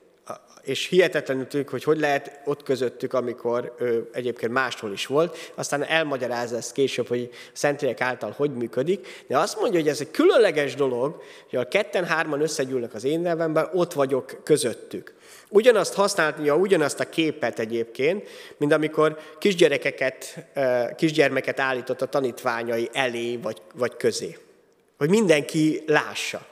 és 0.66 0.86
hihetetlenül 0.86 1.46
tűnik, 1.46 1.68
hogy 1.68 1.84
hogy 1.84 2.00
lehet 2.00 2.40
ott 2.44 2.62
közöttük, 2.62 3.12
amikor 3.12 3.74
ő 3.78 4.08
egyébként 4.12 4.52
máshol 4.52 4.92
is 4.92 5.06
volt, 5.06 5.52
aztán 5.54 5.84
elmagyarázza 5.84 6.56
ezt 6.56 6.72
később, 6.72 7.08
hogy 7.08 7.30
a 7.32 7.36
Szentlélek 7.52 8.00
által 8.00 8.34
hogy 8.36 8.50
működik, 8.50 9.24
de 9.26 9.38
azt 9.38 9.60
mondja, 9.60 9.80
hogy 9.80 9.88
ez 9.88 10.00
egy 10.00 10.10
különleges 10.10 10.74
dolog, 10.74 11.22
hogy 11.50 11.58
a 11.58 11.68
ketten-hárman 11.68 12.40
összegyűlnek 12.40 12.94
az 12.94 13.04
én 13.04 13.20
nevemben, 13.20 13.68
ott 13.72 13.92
vagyok 13.92 14.40
közöttük. 14.44 15.14
Ugyanazt 15.48 15.94
használja, 15.94 16.56
ugyanazt 16.56 17.00
a 17.00 17.08
képet 17.08 17.58
egyébként, 17.58 18.28
mint 18.56 18.72
amikor 18.72 19.18
kisgyerekeket, 19.38 20.46
kisgyermeket 20.96 21.60
állított 21.60 22.02
a 22.02 22.06
tanítványai 22.06 22.88
elé 22.92 23.36
vagy, 23.36 23.62
vagy 23.74 23.96
közé. 23.96 24.38
Hogy 24.98 25.08
mindenki 25.08 25.82
lássa. 25.86 26.46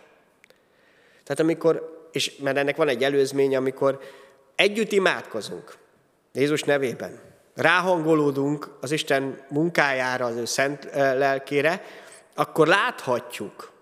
Tehát 1.25 1.40
amikor, 1.40 1.93
és 2.14 2.37
mert 2.37 2.56
ennek 2.56 2.76
van 2.76 2.88
egy 2.88 3.04
előzmény, 3.04 3.56
amikor 3.56 4.00
együtt 4.54 4.92
imádkozunk 4.92 5.76
Jézus 6.33 6.62
nevében, 6.62 7.21
ráhangolódunk 7.54 8.76
az 8.80 8.90
Isten 8.90 9.44
munkájára, 9.49 10.26
az 10.26 10.37
ő 10.37 10.44
szent 10.44 10.88
lelkére, 10.94 11.85
akkor 12.35 12.66
láthatjuk 12.66 13.73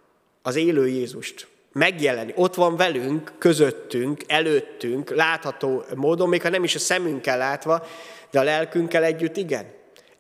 az 0.43 0.57
élő 0.57 0.89
Jézust 0.89 1.47
megjelenni. 1.73 2.33
Ott 2.37 2.55
van 2.55 2.77
velünk, 2.77 3.33
közöttünk, 3.39 4.23
előttünk, 4.27 5.11
látható 5.11 5.85
módon, 5.95 6.29
még 6.29 6.43
ha 6.43 6.49
nem 6.49 6.65
is 6.65 6.75
a 6.75 6.79
szemünkkel 6.79 7.39
látva, 7.39 7.87
de 8.31 8.41
a 8.41 8.43
lelkünkkel 8.43 9.05
együtt 9.05 9.37
igen. 9.37 9.67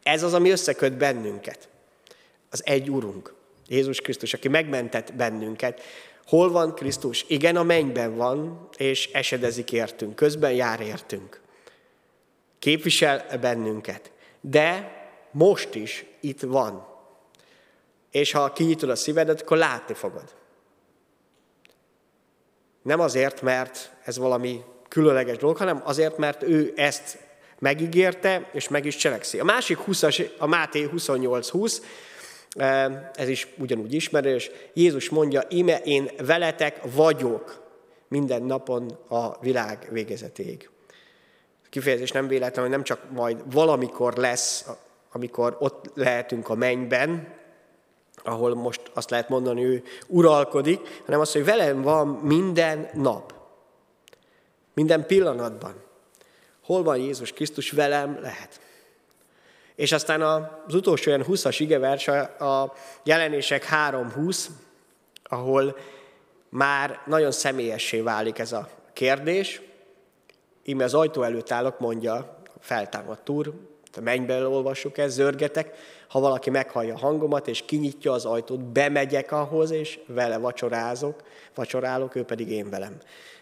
Ez 0.02 0.22
az, 0.22 0.34
ami 0.34 0.50
összeköt 0.50 0.96
bennünket. 0.96 1.68
Az 2.50 2.62
egy 2.64 2.90
Urunk, 2.90 3.34
Jézus 3.68 4.00
Krisztus, 4.00 4.34
aki 4.34 4.48
megmentett 4.48 5.14
bennünket. 5.14 5.80
Hol 6.32 6.50
van 6.50 6.74
Krisztus? 6.74 7.24
Igen, 7.28 7.56
a 7.56 7.62
mennyben 7.62 8.16
van, 8.16 8.68
és 8.76 9.10
esedezik 9.12 9.72
értünk, 9.72 10.14
közben 10.14 10.52
jár 10.52 10.80
értünk. 10.80 11.40
Képvisel 12.58 13.38
bennünket. 13.40 14.12
De 14.40 14.92
most 15.30 15.74
is 15.74 16.04
itt 16.20 16.40
van. 16.40 16.86
És 18.10 18.32
ha 18.32 18.52
kinyitod 18.52 18.90
a 18.90 18.96
szívedet, 18.96 19.40
akkor 19.40 19.56
látni 19.56 19.94
fogod. 19.94 20.34
Nem 22.82 23.00
azért, 23.00 23.42
mert 23.42 23.92
ez 24.04 24.18
valami 24.18 24.60
különleges 24.88 25.36
dolog, 25.36 25.56
hanem 25.56 25.82
azért, 25.84 26.16
mert 26.16 26.42
ő 26.42 26.72
ezt 26.76 27.18
megígérte, 27.58 28.50
és 28.52 28.68
meg 28.68 28.84
is 28.84 28.96
cselekszi. 28.96 29.38
A 29.38 29.44
másik 29.44 29.78
20 29.78 30.02
a 30.38 30.46
Máté 30.46 30.88
28-20, 30.92 31.78
eh, 31.82 31.88
ez 33.14 33.28
is 33.28 33.48
ugyanúgy 33.58 33.94
ismerős, 33.94 34.50
Jézus 34.72 35.08
mondja, 35.08 35.42
ime 35.48 35.78
én 35.78 36.10
veletek 36.26 36.80
vagyok 36.94 37.60
minden 38.08 38.42
napon 38.42 38.98
a 39.08 39.38
világ 39.40 39.88
végezetéig. 39.90 40.70
A 41.64 41.68
kifejezés 41.70 42.10
nem 42.10 42.28
véletlen, 42.28 42.64
hogy 42.64 42.74
nem 42.74 42.82
csak 42.82 43.10
majd 43.10 43.52
valamikor 43.52 44.16
lesz, 44.16 44.66
amikor 45.12 45.56
ott 45.60 45.90
lehetünk 45.94 46.48
a 46.48 46.54
mennyben, 46.54 47.40
ahol 48.24 48.54
most 48.54 48.80
azt 48.94 49.10
lehet 49.10 49.28
mondani, 49.28 49.64
ő 49.64 49.82
uralkodik, 50.06 51.02
hanem 51.04 51.20
az, 51.20 51.32
hogy 51.32 51.44
velem 51.44 51.82
van 51.82 52.08
minden 52.08 52.88
nap, 52.94 53.34
minden 54.74 55.06
pillanatban. 55.06 55.74
Hol 56.64 56.82
van 56.82 56.96
Jézus 56.96 57.32
Krisztus, 57.32 57.70
velem 57.70 58.18
lehet. 58.20 58.60
És 59.82 59.92
aztán 59.92 60.22
az 60.22 60.74
utolsó 60.74 61.10
olyan 61.10 61.24
20-as 61.28 61.56
igevers, 61.58 62.08
a 62.08 62.74
jelenések 63.02 63.68
3.20, 63.70 64.46
ahol 65.24 65.76
már 66.48 67.00
nagyon 67.06 67.32
személyessé 67.32 68.00
válik 68.00 68.38
ez 68.38 68.52
a 68.52 68.68
kérdés. 68.92 69.60
Íme 70.64 70.84
az 70.84 70.94
ajtó 70.94 71.22
előtt 71.22 71.50
állok, 71.50 71.78
mondja 71.78 72.38
feltámadt 72.60 73.28
úr, 73.28 73.52
a 73.96 74.00
mennyben 74.00 74.46
olvassuk 74.46 74.98
ezt, 74.98 75.14
zörgetek, 75.14 75.76
ha 76.08 76.20
valaki 76.20 76.50
meghallja 76.50 76.94
a 76.94 76.98
hangomat, 76.98 77.48
és 77.48 77.64
kinyitja 77.64 78.12
az 78.12 78.24
ajtót, 78.24 78.60
bemegyek 78.60 79.32
ahhoz, 79.32 79.70
és 79.70 80.00
vele 80.06 80.38
vacsorázok, 80.38 81.22
vacsorálok, 81.54 82.14
ő 82.14 82.24
pedig 82.24 82.50
én 82.50 82.70
velem. 82.70 82.98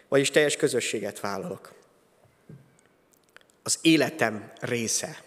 Vagyis 0.07 0.29
teljes 0.29 0.55
közösséget 0.55 1.19
vállalok. 1.19 1.71
Az 3.63 3.79
életem 3.81 4.51
része 4.59 5.17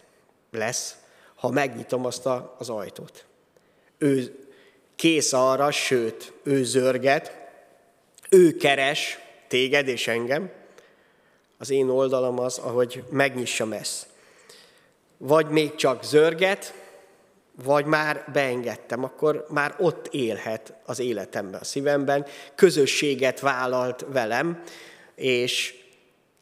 lesz, 0.50 1.02
ha 1.44 1.50
megnyitom 1.50 2.04
azt 2.04 2.26
a, 2.26 2.54
az 2.58 2.68
ajtót. 2.68 3.24
Ő 3.98 4.38
kész 4.96 5.32
arra, 5.32 5.70
sőt, 5.70 6.32
ő 6.42 6.64
zörget, 6.64 7.36
ő 8.30 8.56
keres 8.56 9.18
téged 9.48 9.88
és 9.88 10.08
engem. 10.08 10.50
Az 11.58 11.70
én 11.70 11.88
oldalam 11.88 12.38
az, 12.38 12.58
ahogy 12.58 13.04
megnyissam 13.10 13.72
ezt. 13.72 14.06
Vagy 15.16 15.46
még 15.46 15.74
csak 15.74 16.04
zörget, 16.04 16.74
vagy 17.64 17.84
már 17.84 18.24
beengedtem, 18.32 19.04
akkor 19.04 19.46
már 19.48 19.74
ott 19.78 20.06
élhet 20.06 20.74
az 20.84 20.98
életemben, 20.98 21.60
a 21.60 21.64
szívemben, 21.64 22.26
közösséget 22.54 23.40
vállalt 23.40 24.06
velem, 24.08 24.62
és 25.14 25.74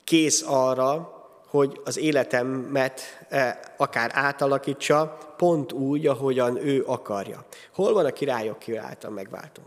kész 0.04 0.42
arra, 0.46 1.21
hogy 1.52 1.80
az 1.84 1.98
életemet 1.98 3.00
eh, 3.28 3.56
akár 3.76 4.10
átalakítsa, 4.14 5.18
pont 5.36 5.72
úgy, 5.72 6.06
ahogyan 6.06 6.56
ő 6.56 6.84
akarja. 6.86 7.44
Hol 7.72 7.92
van 7.92 8.04
a 8.04 8.12
királyok 8.12 8.58
királyta 8.58 9.10
megváltunk? 9.10 9.66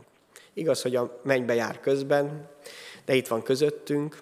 Igaz, 0.53 0.81
hogy 0.81 0.95
a 0.95 1.19
mennybe 1.23 1.53
jár 1.53 1.79
közben, 1.79 2.49
de 3.05 3.13
itt 3.15 3.27
van 3.27 3.41
közöttünk, 3.41 4.21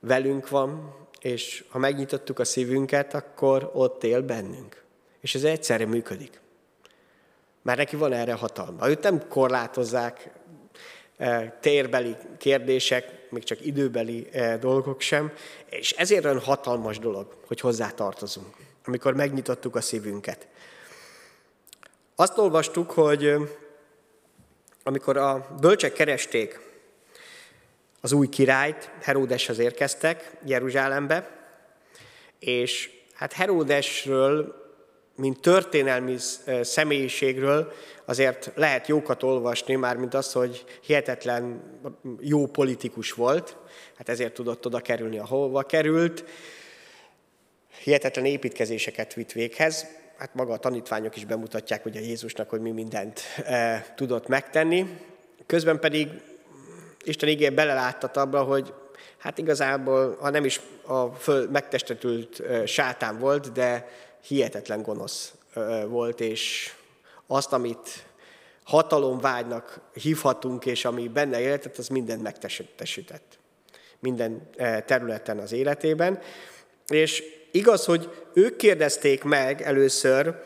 velünk 0.00 0.48
van, 0.48 0.94
és 1.20 1.64
ha 1.68 1.78
megnyitottuk 1.78 2.38
a 2.38 2.44
szívünket, 2.44 3.14
akkor 3.14 3.70
ott 3.74 4.04
él 4.04 4.22
bennünk. 4.22 4.82
És 5.20 5.34
ez 5.34 5.44
egyszerre 5.44 5.86
működik. 5.86 6.40
Mert 7.62 7.78
neki 7.78 7.96
van 7.96 8.12
erre 8.12 8.32
hatalma. 8.32 8.88
Őt 8.88 9.02
nem 9.02 9.28
korlátozzák 9.28 10.24
e, 10.24 10.39
térbeli 11.60 12.16
kérdések, 12.38 13.30
még 13.30 13.44
csak 13.44 13.66
időbeli 13.66 14.28
e, 14.32 14.56
dolgok 14.56 15.00
sem, 15.00 15.32
és 15.66 15.92
ezért 15.92 16.24
olyan 16.24 16.40
hatalmas 16.40 16.98
dolog, 16.98 17.36
hogy 17.46 17.60
hozzá 17.60 17.90
tartozunk, 17.90 18.56
amikor 18.84 19.14
megnyitottuk 19.14 19.76
a 19.76 19.80
szívünket. 19.80 20.46
Azt 22.14 22.38
olvastuk, 22.38 22.90
hogy 22.90 23.24
e, 23.24 23.38
amikor 24.82 25.16
a 25.16 25.56
bölcsek 25.60 25.92
keresték 25.92 26.60
az 28.00 28.12
új 28.12 28.28
királyt, 28.28 28.90
Heródeshez 29.00 29.58
érkeztek 29.58 30.36
Jeruzsálembe, 30.44 31.30
és 32.38 32.90
hát 33.14 33.32
Heródesről 33.32 34.59
mint 35.20 35.40
történelmi 35.40 36.16
személyiségről 36.62 37.72
azért 38.04 38.52
lehet 38.54 38.86
jókat 38.86 39.22
olvasni, 39.22 39.74
már 39.74 39.96
mint 39.96 40.14
az, 40.14 40.32
hogy 40.32 40.64
hihetetlen 40.82 41.62
jó 42.20 42.46
politikus 42.46 43.12
volt, 43.12 43.56
hát 43.96 44.08
ezért 44.08 44.34
tudott 44.34 44.66
oda 44.66 44.80
kerülni, 44.80 45.18
ahova 45.18 45.62
került. 45.62 46.24
Hihetetlen 47.82 48.24
építkezéseket 48.24 49.14
vitt 49.14 49.32
véghez, 49.32 49.86
hát 50.18 50.34
maga 50.34 50.52
a 50.52 50.58
tanítványok 50.58 51.16
is 51.16 51.24
bemutatják 51.24 51.86
ugye 51.86 52.00
Jézusnak, 52.00 52.50
hogy 52.50 52.60
mi 52.60 52.70
mindent 52.70 53.20
e, 53.44 53.92
tudott 53.96 54.28
megtenni. 54.28 54.98
Közben 55.46 55.80
pedig 55.80 56.08
Isten 57.04 57.28
igény 57.28 57.54
beleláttat 57.54 58.16
abba, 58.16 58.42
hogy 58.42 58.74
hát 59.18 59.38
igazából, 59.38 60.16
ha 60.20 60.30
nem 60.30 60.44
is 60.44 60.60
a 60.86 61.06
föl 61.06 61.50
megtestetült 61.50 62.42
sátán 62.66 63.18
volt, 63.18 63.52
de 63.52 63.88
hihetetlen 64.20 64.82
gonosz 64.82 65.32
volt, 65.88 66.20
és 66.20 66.72
azt, 67.26 67.52
amit 67.52 68.04
hatalomvágynak 68.64 69.80
hívhatunk, 69.92 70.66
és 70.66 70.84
ami 70.84 71.08
benne 71.08 71.40
életett, 71.40 71.78
az 71.78 71.88
mindent 71.88 72.22
megtestesített. 72.22 73.38
Minden 73.98 74.50
területen 74.86 75.38
az 75.38 75.52
életében. 75.52 76.18
És 76.86 77.22
igaz, 77.50 77.84
hogy 77.84 78.10
ők 78.34 78.56
kérdezték 78.56 79.22
meg 79.22 79.62
először, 79.62 80.42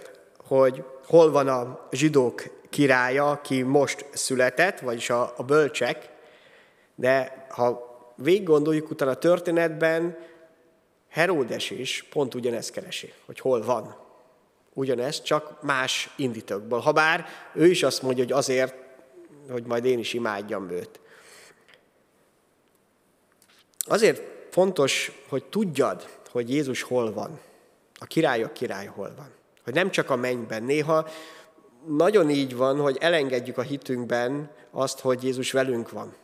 hogy 0.46 0.84
hol 1.06 1.30
van 1.30 1.48
a 1.48 1.88
zsidók 1.90 2.42
királya, 2.70 3.30
aki 3.30 3.62
most 3.62 4.06
született, 4.12 4.80
vagyis 4.80 5.10
a, 5.10 5.32
a 5.36 5.42
bölcsek, 5.42 6.08
de 6.94 7.46
ha 7.48 7.92
végig 8.16 8.44
gondoljuk 8.44 8.90
utána 8.90 9.10
a 9.10 9.18
történetben, 9.18 10.18
Heródes 11.14 11.70
is 11.70 12.06
pont 12.10 12.34
ugyanezt 12.34 12.70
keresi, 12.70 13.12
hogy 13.26 13.40
hol 13.40 13.62
van. 13.62 13.96
Ugyanez, 14.72 15.22
csak 15.22 15.62
más 15.62 16.10
indítókból. 16.16 16.78
Habár 16.78 17.26
ő 17.52 17.66
is 17.66 17.82
azt 17.82 18.02
mondja, 18.02 18.22
hogy 18.22 18.32
azért, 18.32 18.74
hogy 19.50 19.64
majd 19.64 19.84
én 19.84 19.98
is 19.98 20.12
imádjam 20.12 20.70
őt. 20.70 21.00
Azért 23.78 24.22
fontos, 24.50 25.12
hogy 25.28 25.44
tudjad, 25.44 26.08
hogy 26.30 26.50
Jézus 26.50 26.82
hol 26.82 27.12
van. 27.12 27.40
A 27.98 28.04
királyok 28.04 28.52
király 28.52 28.86
hol 28.86 29.14
van. 29.16 29.30
Hogy 29.64 29.74
nem 29.74 29.90
csak 29.90 30.10
a 30.10 30.16
mennyben. 30.16 30.62
Néha 30.62 31.08
nagyon 31.86 32.30
így 32.30 32.56
van, 32.56 32.80
hogy 32.80 32.96
elengedjük 33.00 33.58
a 33.58 33.62
hitünkben 33.62 34.50
azt, 34.70 35.00
hogy 35.00 35.22
Jézus 35.22 35.52
velünk 35.52 35.90
van. 35.90 36.14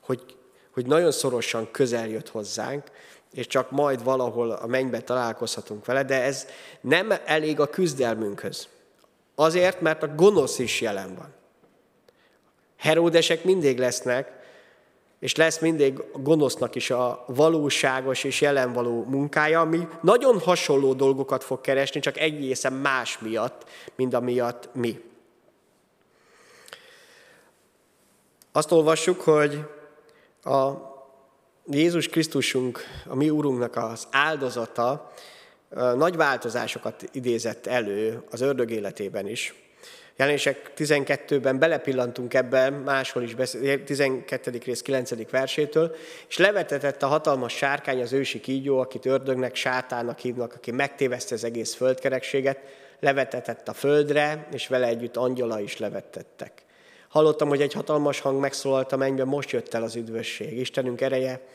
Hogy, 0.00 0.36
hogy 0.70 0.86
nagyon 0.86 1.12
szorosan 1.12 1.70
közel 1.70 2.08
jött 2.08 2.28
hozzánk, 2.28 2.90
és 3.32 3.46
csak 3.46 3.70
majd 3.70 4.04
valahol 4.04 4.50
a 4.50 4.66
mennybe 4.66 5.00
találkozhatunk 5.00 5.84
vele, 5.84 6.02
de 6.02 6.22
ez 6.22 6.46
nem 6.80 7.12
elég 7.24 7.60
a 7.60 7.66
küzdelmünkhöz. 7.66 8.68
Azért, 9.34 9.80
mert 9.80 10.02
a 10.02 10.14
gonosz 10.14 10.58
is 10.58 10.80
jelen 10.80 11.14
van. 11.14 11.34
Heródesek 12.76 13.44
mindig 13.44 13.78
lesznek, 13.78 14.36
és 15.18 15.36
lesz 15.36 15.58
mindig 15.58 15.98
a 16.12 16.18
gonosznak 16.18 16.74
is 16.74 16.90
a 16.90 17.24
valóságos 17.26 18.24
és 18.24 18.40
jelenvaló 18.40 19.04
munkája, 19.04 19.60
ami 19.60 19.88
nagyon 20.00 20.40
hasonló 20.40 20.92
dolgokat 20.92 21.44
fog 21.44 21.60
keresni, 21.60 22.00
csak 22.00 22.18
egészen 22.18 22.72
más 22.72 23.18
miatt, 23.18 23.68
mint 23.96 24.14
amiatt 24.14 24.68
mi. 24.74 25.00
Azt 28.52 28.72
olvassuk, 28.72 29.20
hogy 29.20 29.64
a 30.42 30.87
Jézus 31.70 32.08
Krisztusunk, 32.08 32.80
a 33.06 33.14
mi 33.14 33.30
Urunknak 33.30 33.76
az 33.76 34.06
áldozata 34.10 35.12
nagy 35.96 36.16
változásokat 36.16 37.04
idézett 37.12 37.66
elő 37.66 38.22
az 38.30 38.40
ördög 38.40 38.70
életében 38.70 39.26
is. 39.26 39.54
Jelenések 40.16 40.72
12-ben 40.76 41.58
belepillantunk 41.58 42.34
ebben, 42.34 42.72
máshol 42.72 43.22
is 43.22 43.34
beszél, 43.34 43.84
12. 43.84 44.60
rész 44.64 44.82
9. 44.82 45.30
versétől, 45.30 45.94
és 46.28 46.36
levetetett 46.36 47.02
a 47.02 47.06
hatalmas 47.06 47.52
sárkány, 47.52 48.00
az 48.00 48.12
ősi 48.12 48.40
kígyó, 48.40 48.78
akit 48.78 49.06
ördögnek, 49.06 49.54
sátának 49.54 50.18
hívnak, 50.18 50.54
aki 50.54 50.70
megtéveszte 50.70 51.34
az 51.34 51.44
egész 51.44 51.74
földkerekséget, 51.74 52.58
levetetett 53.00 53.68
a 53.68 53.72
földre, 53.72 54.48
és 54.52 54.68
vele 54.68 54.86
együtt 54.86 55.16
angyala 55.16 55.60
is 55.60 55.78
levetettek. 55.78 56.62
Hallottam, 57.18 57.48
hogy 57.48 57.60
egy 57.60 57.72
hatalmas 57.72 58.20
hang 58.20 58.40
megszólalt 58.40 58.92
a 58.92 58.96
mennyben, 58.96 59.26
most 59.26 59.50
jött 59.50 59.74
el 59.74 59.82
az 59.82 59.96
üdvösség. 59.96 60.58
Istenünk 60.58 61.00
ereje 61.00 61.46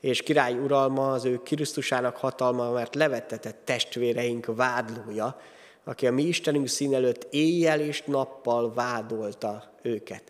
és 0.00 0.22
király 0.22 0.52
uralma, 0.52 1.12
az 1.12 1.24
ő 1.24 1.36
Krisztusának 1.36 2.16
hatalma, 2.16 2.70
mert 2.70 2.94
levettetett 2.94 3.60
testvéreink 3.64 4.46
vádlója, 4.46 5.40
aki 5.84 6.06
a 6.06 6.12
mi 6.12 6.22
Istenünk 6.22 6.68
szín 6.68 6.94
előtt 6.94 7.26
éjjel 7.30 7.80
és 7.80 8.02
nappal 8.02 8.72
vádolta 8.74 9.72
őket. 9.82 10.22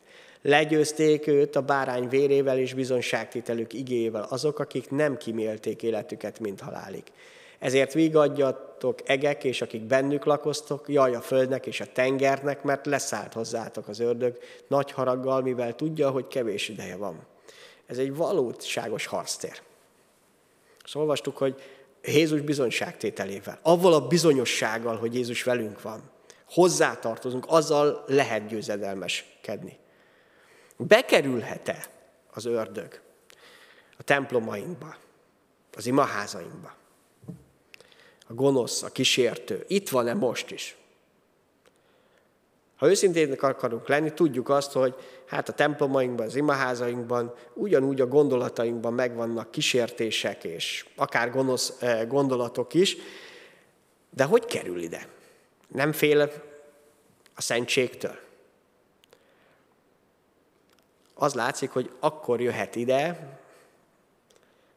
Legyőzték 0.43 1.27
őt 1.27 1.57
a 1.57 1.63
bárány 1.63 2.09
vérével 2.09 2.59
és 2.59 2.75
bizonságtételük 2.75 3.73
igével 3.73 4.27
azok, 4.31 4.59
akik 4.59 4.91
nem 4.91 5.17
kimélték 5.17 5.83
életüket, 5.83 6.41
mint 6.41 6.61
halálig. 6.61 7.03
Ezért 7.59 7.93
vigadjatok 7.93 9.09
egek, 9.09 9.45
és 9.45 9.63
akik 9.63 9.83
bennük 9.83 10.25
lakoztok, 10.25 10.89
jaj 10.89 11.15
a 11.15 11.21
földnek 11.21 11.67
és 11.67 11.81
a 11.81 11.93
tengernek, 11.93 12.63
mert 12.63 12.87
leszállt 12.87 13.33
hozzátok 13.33 13.89
az 13.89 14.01
ördög 14.01 14.39
nagy 14.67 14.91
haraggal, 14.91 15.43
mivel 15.43 15.75
tudja, 15.75 16.11
hogy 16.11 16.29
kevés 16.29 16.69
ideje 16.69 16.97
van. 16.97 17.27
Ez 17.87 17.99
egy 17.99 18.15
valóságos 18.15 19.07
harctér. 19.07 19.61
És 20.85 20.95
olvastuk, 20.95 21.37
hogy 21.37 21.63
Jézus 22.03 22.41
bizonyságtételével, 22.41 23.59
avval 23.63 23.93
a 23.93 24.07
bizonyossággal, 24.07 24.97
hogy 24.97 25.15
Jézus 25.15 25.43
velünk 25.43 25.83
van, 25.83 26.11
hozzátartozunk, 26.51 27.45
azzal 27.49 28.05
lehet 28.07 28.47
győzedelmeskedni. 28.47 29.79
Bekerülhet-e 30.77 31.85
az 32.33 32.45
ördög 32.45 33.01
a 33.99 34.03
templomainkba, 34.03 34.97
az 35.77 35.87
imaházainkba? 35.87 36.78
A 38.29 38.35
gonosz, 38.35 38.83
a 38.83 38.89
kísértő, 38.89 39.65
itt 39.67 39.89
van-e 39.89 40.15
most 40.15 40.51
is? 40.51 40.77
Ha 42.77 42.89
őszintén 42.89 43.33
akarunk 43.33 43.89
lenni, 43.89 44.13
tudjuk 44.13 44.49
azt, 44.49 44.73
hogy 44.73 44.95
hát 45.27 45.49
a 45.49 45.53
templomainkban, 45.53 46.27
az 46.27 46.37
imaházainkban, 46.37 47.35
ugyanúgy 47.55 48.01
a 48.01 48.07
gondolatainkban 48.07 48.93
megvannak 48.93 49.51
kísértések 49.51 50.45
és 50.45 50.87
akár 50.97 51.31
gonosz 51.31 51.83
eh, 51.83 52.07
gondolatok 52.07 52.75
is, 52.75 52.97
de 54.11 54.25
hogy 54.25 54.45
kerül 54.45 54.81
ide? 54.81 55.09
Nem 55.69 55.93
fél 55.93 56.21
a 57.35 57.43
szentségtől? 57.43 58.19
Az 61.15 61.35
látszik, 61.35 61.71
hogy 61.71 61.91
akkor 62.01 62.41
jöhet 62.41 62.77
ide, 62.77 63.37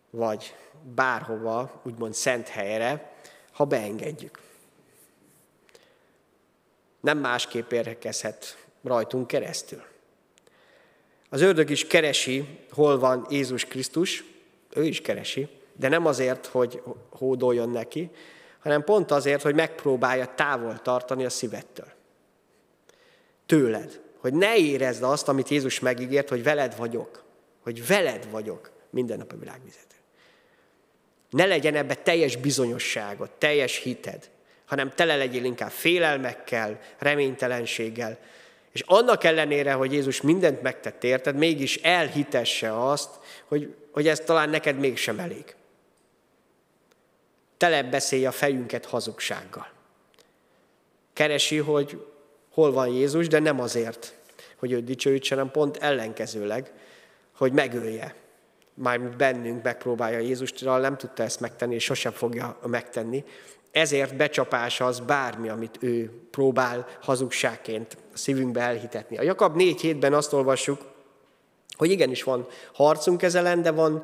vagy 0.10 0.56
bárhova, 0.96 1.82
úgymond 1.84 2.14
szent 2.14 2.48
helyre, 2.48 3.14
ha 3.52 3.66
beengedjük 3.66 4.40
nem 7.02 7.18
másképp 7.18 7.72
érkezhet 7.72 8.66
rajtunk 8.84 9.28
keresztül. 9.28 9.84
Az 11.30 11.42
ördög 11.42 11.70
is 11.70 11.88
keresi, 11.88 12.60
hol 12.72 13.00
van 13.00 13.26
Jézus 13.30 13.66
Krisztus, 13.66 14.24
ő 14.74 14.84
is 14.84 15.02
keresi, 15.02 15.48
de 15.74 15.88
nem 15.88 16.06
azért, 16.06 16.46
hogy 16.46 16.82
hódoljon 17.10 17.70
neki, 17.70 18.10
hanem 18.60 18.84
pont 18.84 19.12
azért, 19.12 19.42
hogy 19.42 19.56
megpróbálja 19.56 20.34
távol 20.36 20.82
tartani 20.82 21.26
a 21.26 21.30
szívettől. 21.30 21.88
Tőled. 23.46 24.02
Hogy 24.18 24.34
ne 24.34 24.58
érezd 24.58 25.04
azt, 25.04 25.28
amit 25.28 25.50
Jézus 25.50 25.80
megígért, 25.80 26.30
hogy 26.30 26.44
veled 26.44 26.78
vagyok. 26.78 27.24
Hogy 27.60 27.88
veled 27.88 28.30
vagyok 28.32 28.72
minden 28.90 29.18
nap 29.18 29.32
a 29.32 29.38
világvizető. 29.38 29.91
Ne 31.32 31.46
legyen 31.46 31.76
ebbe 31.76 31.96
teljes 31.96 32.36
bizonyosságot, 32.36 33.32
teljes 33.32 33.78
hited 33.78 34.30
hanem 34.72 34.92
tele 34.96 35.16
legyél 35.16 35.44
inkább 35.44 35.70
félelmekkel, 35.70 36.80
reménytelenséggel. 36.98 38.18
És 38.72 38.82
annak 38.86 39.24
ellenére, 39.24 39.74
hogy 39.74 39.94
Jézus 39.94 40.22
mindent 40.22 40.62
megtett 40.62 41.04
érted, 41.04 41.36
mégis 41.36 41.76
elhitesse 41.76 42.90
azt, 42.90 43.10
hogy, 43.46 43.76
hogy 43.92 44.08
ez 44.08 44.20
talán 44.20 44.50
neked 44.50 44.80
mégsem 44.80 45.20
elég. 45.20 45.56
Tele 47.58 47.84
beszélje 47.84 48.28
a 48.28 48.32
fejünket 48.32 48.86
hazugsággal. 48.86 49.70
Keresi, 51.14 51.58
hogy 51.58 52.06
hol 52.54 52.72
van 52.72 52.88
Jézus, 52.88 53.28
de 53.28 53.40
nem 53.40 53.60
azért, 53.60 54.14
hogy 54.56 54.72
őt 54.72 54.84
dicsőítse, 54.84 55.36
hanem 55.36 55.52
pont 55.52 55.78
ellenkezőleg, 55.78 56.72
hogy 57.36 57.52
megölje. 57.52 58.16
Már 58.74 59.00
bennünk 59.00 59.64
megpróbálja 59.64 60.20
Jézust, 60.20 60.66
nem 60.66 60.98
tudta 60.98 61.24
ezt 61.24 61.40
megtenni, 61.40 61.76
és 61.76 61.84
sosem 61.84 62.12
fogja 62.12 62.60
megtenni, 62.66 63.24
ezért 63.72 64.16
becsapás 64.16 64.82
az 64.82 65.00
bármi, 65.00 65.50
amit 65.50 65.78
ő 65.80 66.12
próbál 66.32 66.88
hazugságként 67.02 67.98
a 68.14 68.18
szívünkbe 68.18 68.62
elhitetni. 68.62 69.18
A 69.18 69.22
Jakab 69.22 69.56
4 69.56 69.82
hétben 69.82 70.14
azt 70.14 70.34
olvassuk, 70.34 70.82
hogy 71.78 71.92
igenis 71.92 72.24
van 72.24 72.48
harcunk 72.74 73.22
ezelen, 73.22 73.62
de 73.62 73.72
van 73.72 74.04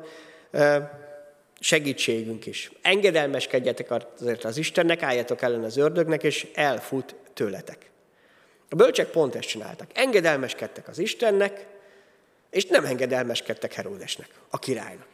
segítségünk 1.60 2.46
is. 2.46 2.72
Engedelmeskedjetek 2.82 3.90
azért 3.90 4.44
az 4.44 4.56
Istennek, 4.56 5.02
álljatok 5.02 5.42
ellen 5.42 5.64
az 5.64 5.76
ördögnek, 5.76 6.22
és 6.22 6.46
elfut 6.54 7.14
tőletek. 7.34 7.90
A 8.68 8.74
bölcsek 8.74 9.06
pont 9.06 9.34
ezt 9.34 9.48
csináltak. 9.48 9.90
Engedelmeskedtek 9.94 10.88
az 10.88 10.98
Istennek, 10.98 11.66
és 12.50 12.64
nem 12.64 12.84
engedelmeskedtek 12.84 13.72
Heródesnek, 13.72 14.28
a 14.50 14.58
királynak 14.58 15.06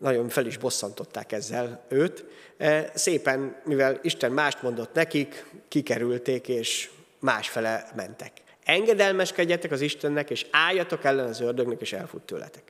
nagyon 0.00 0.28
fel 0.28 0.46
is 0.46 0.56
bosszantották 0.56 1.32
ezzel 1.32 1.84
őt. 1.88 2.24
E, 2.56 2.90
szépen, 2.94 3.56
mivel 3.64 3.98
Isten 4.02 4.32
mást 4.32 4.62
mondott 4.62 4.94
nekik, 4.94 5.44
kikerülték 5.68 6.48
és 6.48 6.90
másfele 7.18 7.90
mentek. 7.96 8.32
Engedelmeskedjetek 8.64 9.70
az 9.70 9.80
Istennek, 9.80 10.30
és 10.30 10.46
álljatok 10.50 11.04
ellen 11.04 11.26
az 11.26 11.40
ördögnek, 11.40 11.80
és 11.80 11.92
elfut 11.92 12.22
tőletek. 12.22 12.62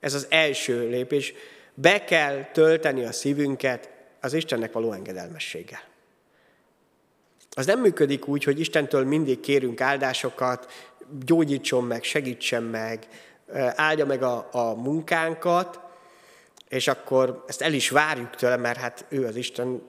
Ez 0.00 0.14
az 0.14 0.26
első 0.30 0.88
lépés. 0.88 1.32
Be 1.74 2.04
kell 2.04 2.44
tölteni 2.52 3.04
a 3.04 3.12
szívünket 3.12 3.90
az 4.20 4.32
Istennek 4.32 4.72
való 4.72 4.92
engedelmességgel. 4.92 5.82
Az 7.56 7.66
nem 7.66 7.80
működik 7.80 8.28
úgy, 8.28 8.44
hogy 8.44 8.60
Istentől 8.60 9.04
mindig 9.04 9.40
kérünk 9.40 9.80
áldásokat, 9.80 10.72
gyógyítson 11.24 11.84
meg, 11.84 12.02
segítsen 12.02 12.62
meg, 12.62 13.06
áldja 13.74 14.06
meg 14.06 14.22
a, 14.22 14.48
a 14.52 14.74
munkánkat, 14.74 15.80
és 16.68 16.88
akkor 16.88 17.44
ezt 17.46 17.62
el 17.62 17.72
is 17.72 17.90
várjuk 17.90 18.34
tőle, 18.34 18.56
mert 18.56 18.78
hát 18.78 19.04
ő 19.08 19.26
az 19.26 19.36
Isten, 19.36 19.82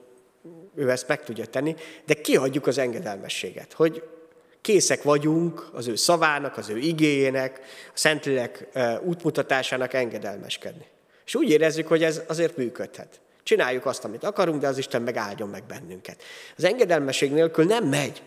ő 0.74 0.90
ezt 0.90 1.08
meg 1.08 1.24
tudja 1.24 1.46
tenni, 1.46 1.74
de 2.06 2.14
kihagyjuk 2.14 2.66
az 2.66 2.78
engedelmességet, 2.78 3.72
hogy 3.72 4.02
készek 4.60 5.02
vagyunk 5.02 5.68
az 5.72 5.86
ő 5.86 5.94
szavának, 5.94 6.56
az 6.56 6.68
ő 6.68 6.76
igéjének, 6.76 7.60
a 7.88 7.98
Szentlélek 7.98 8.68
útmutatásának 9.04 9.92
engedelmeskedni. 9.92 10.84
És 11.26 11.34
úgy 11.34 11.50
érezzük, 11.50 11.86
hogy 11.86 12.02
ez 12.02 12.22
azért 12.26 12.56
működhet. 12.56 13.20
Csináljuk 13.42 13.86
azt, 13.86 14.04
amit 14.04 14.24
akarunk, 14.24 14.60
de 14.60 14.66
az 14.66 14.78
Isten 14.78 15.02
meg 15.02 15.16
áldjon 15.16 15.48
meg 15.48 15.64
bennünket. 15.64 16.22
Az 16.56 16.64
engedelmesség 16.64 17.32
nélkül 17.32 17.64
nem 17.64 17.84
megy. 17.84 18.22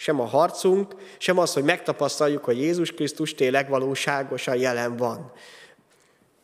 Sem 0.00 0.20
a 0.20 0.24
harcunk, 0.24 0.94
sem 1.18 1.38
az, 1.38 1.52
hogy 1.52 1.64
megtapasztaljuk, 1.64 2.44
hogy 2.44 2.58
Jézus 2.58 2.92
Krisztus 2.92 3.34
tényleg 3.34 3.68
valóságosan 3.68 4.56
jelen 4.56 4.96
van. 4.96 5.32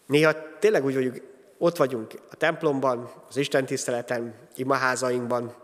Néha 0.06 0.32
tényleg 0.58 0.84
úgy 0.84 0.94
vagyunk 0.94 1.22
ott 1.58 1.76
vagyunk 1.76 2.12
a 2.30 2.36
templomban, 2.36 3.12
az 3.28 3.36
Isten 3.36 3.66
tiszteleten, 3.66 4.34
imaházainkban, 4.56 5.54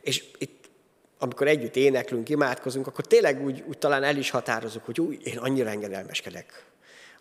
és 0.00 0.24
itt, 0.38 0.70
amikor 1.18 1.46
együtt 1.46 1.76
éneklünk, 1.76 2.28
imádkozunk, 2.28 2.86
akkor 2.86 3.06
tényleg 3.06 3.44
úgy, 3.44 3.64
úgy 3.66 3.78
talán 3.78 4.02
el 4.02 4.16
is 4.16 4.30
határozunk, 4.30 4.84
hogy 4.84 5.00
úgy, 5.00 5.26
én 5.26 5.38
annyira 5.38 5.68
engedelmeskedek 5.68 6.64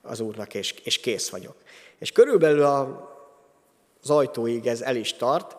az 0.01 0.19
Úrnak, 0.19 0.53
és, 0.53 0.73
és 0.83 0.99
kész 0.99 1.29
vagyok. 1.29 1.55
És 1.99 2.11
körülbelül 2.11 2.63
a, 2.63 2.81
az 4.01 4.09
ajtóig 4.09 4.67
ez 4.67 4.81
el 4.81 4.95
is 4.95 5.13
tart, 5.13 5.55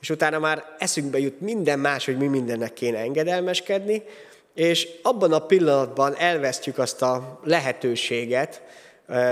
és 0.00 0.10
utána 0.10 0.38
már 0.38 0.64
eszünkbe 0.78 1.18
jut 1.18 1.40
minden 1.40 1.78
más, 1.78 2.04
hogy 2.04 2.16
mi 2.16 2.26
mindennek 2.26 2.72
kéne 2.72 2.98
engedelmeskedni, 2.98 4.02
és 4.54 4.88
abban 5.02 5.32
a 5.32 5.46
pillanatban 5.46 6.16
elvesztjük 6.16 6.78
azt 6.78 7.02
a 7.02 7.40
lehetőséget, 7.44 8.62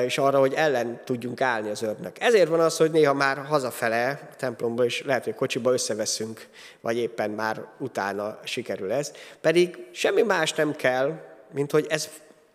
és 0.04 0.18
arra, 0.18 0.38
hogy 0.38 0.52
ellen 0.52 1.00
tudjunk 1.04 1.40
állni 1.40 1.70
az 1.70 1.82
ördnek. 1.82 2.16
Ezért 2.20 2.48
van 2.48 2.60
az, 2.60 2.76
hogy 2.76 2.90
néha 2.90 3.14
már 3.14 3.38
hazafele 3.38 4.28
templomba 4.38 4.84
is 4.84 5.02
lehet, 5.02 5.24
hogy 5.24 5.34
kocsiba 5.34 5.72
összeveszünk, 5.72 6.46
vagy 6.80 6.96
éppen 6.96 7.30
már 7.30 7.64
utána 7.78 8.38
sikerül 8.44 8.92
ez. 8.92 9.12
Pedig 9.40 9.78
semmi 9.90 10.22
más 10.22 10.52
nem 10.52 10.76
kell, 10.76 11.20
mint 11.52 11.70
hogy 11.70 11.86
ez 11.88 12.08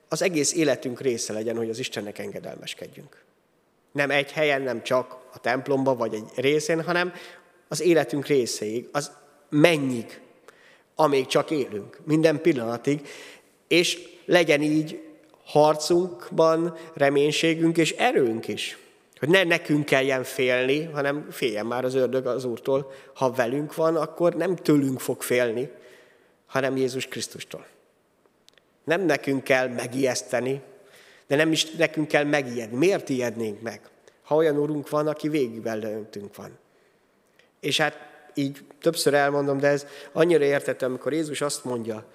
az 0.09 0.21
egész 0.21 0.53
életünk 0.53 1.01
része 1.01 1.33
legyen, 1.33 1.57
hogy 1.57 1.69
az 1.69 1.79
Istennek 1.79 2.19
engedelmeskedjünk. 2.19 3.23
Nem 3.91 4.11
egy 4.11 4.31
helyen, 4.31 4.61
nem 4.61 4.83
csak 4.83 5.17
a 5.33 5.39
templomba, 5.39 5.95
vagy 5.95 6.13
egy 6.13 6.29
részén, 6.35 6.83
hanem 6.83 7.13
az 7.71 7.81
életünk 7.81 8.25
részéig, 8.25 8.89
az 8.91 9.11
mennyig 9.49 10.21
amíg 10.95 11.25
csak 11.25 11.51
élünk, 11.51 11.97
minden 12.05 12.41
pillanatig, 12.41 13.07
és 13.67 13.99
legyen 14.25 14.61
így 14.61 15.01
harcunkban 15.45 16.77
reménységünk 16.93 17.77
és 17.77 17.91
erőnk 17.91 18.47
is. 18.47 18.77
Hogy 19.19 19.29
ne 19.29 19.43
nekünk 19.43 19.85
kelljen 19.85 20.23
félni, 20.23 20.83
hanem 20.83 21.27
féljen 21.29 21.65
már 21.65 21.85
az 21.85 21.93
ördög 21.93 22.25
az 22.25 22.45
Úrtól. 22.45 22.91
Ha 23.15 23.31
velünk 23.31 23.75
van, 23.75 23.95
akkor 23.95 24.33
nem 24.33 24.55
tőlünk 24.55 24.99
fog 24.99 25.21
félni, 25.21 25.69
hanem 26.45 26.77
Jézus 26.77 27.07
Krisztustól. 27.07 27.65
Nem 28.83 29.01
nekünk 29.01 29.43
kell 29.43 29.67
megijeszteni, 29.67 30.61
de 31.27 31.35
nem 31.35 31.51
is 31.51 31.69
nekünk 31.69 32.07
kell 32.07 32.23
megijedni. 32.23 32.77
Miért 32.77 33.09
ijednénk 33.09 33.61
meg, 33.61 33.81
ha 34.23 34.35
olyan 34.35 34.57
úrunk 34.57 34.89
van, 34.89 35.07
aki 35.07 35.29
végig 35.29 35.61
belőntünk 35.61 36.35
van? 36.35 36.59
És 37.61 37.77
hát 37.77 38.09
így 38.33 38.65
többször 38.81 39.13
elmondom, 39.13 39.57
de 39.57 39.67
ez 39.67 39.85
annyira 40.11 40.43
értető, 40.43 40.85
amikor 40.85 41.13
Jézus 41.13 41.41
azt 41.41 41.63
mondja, 41.63 42.05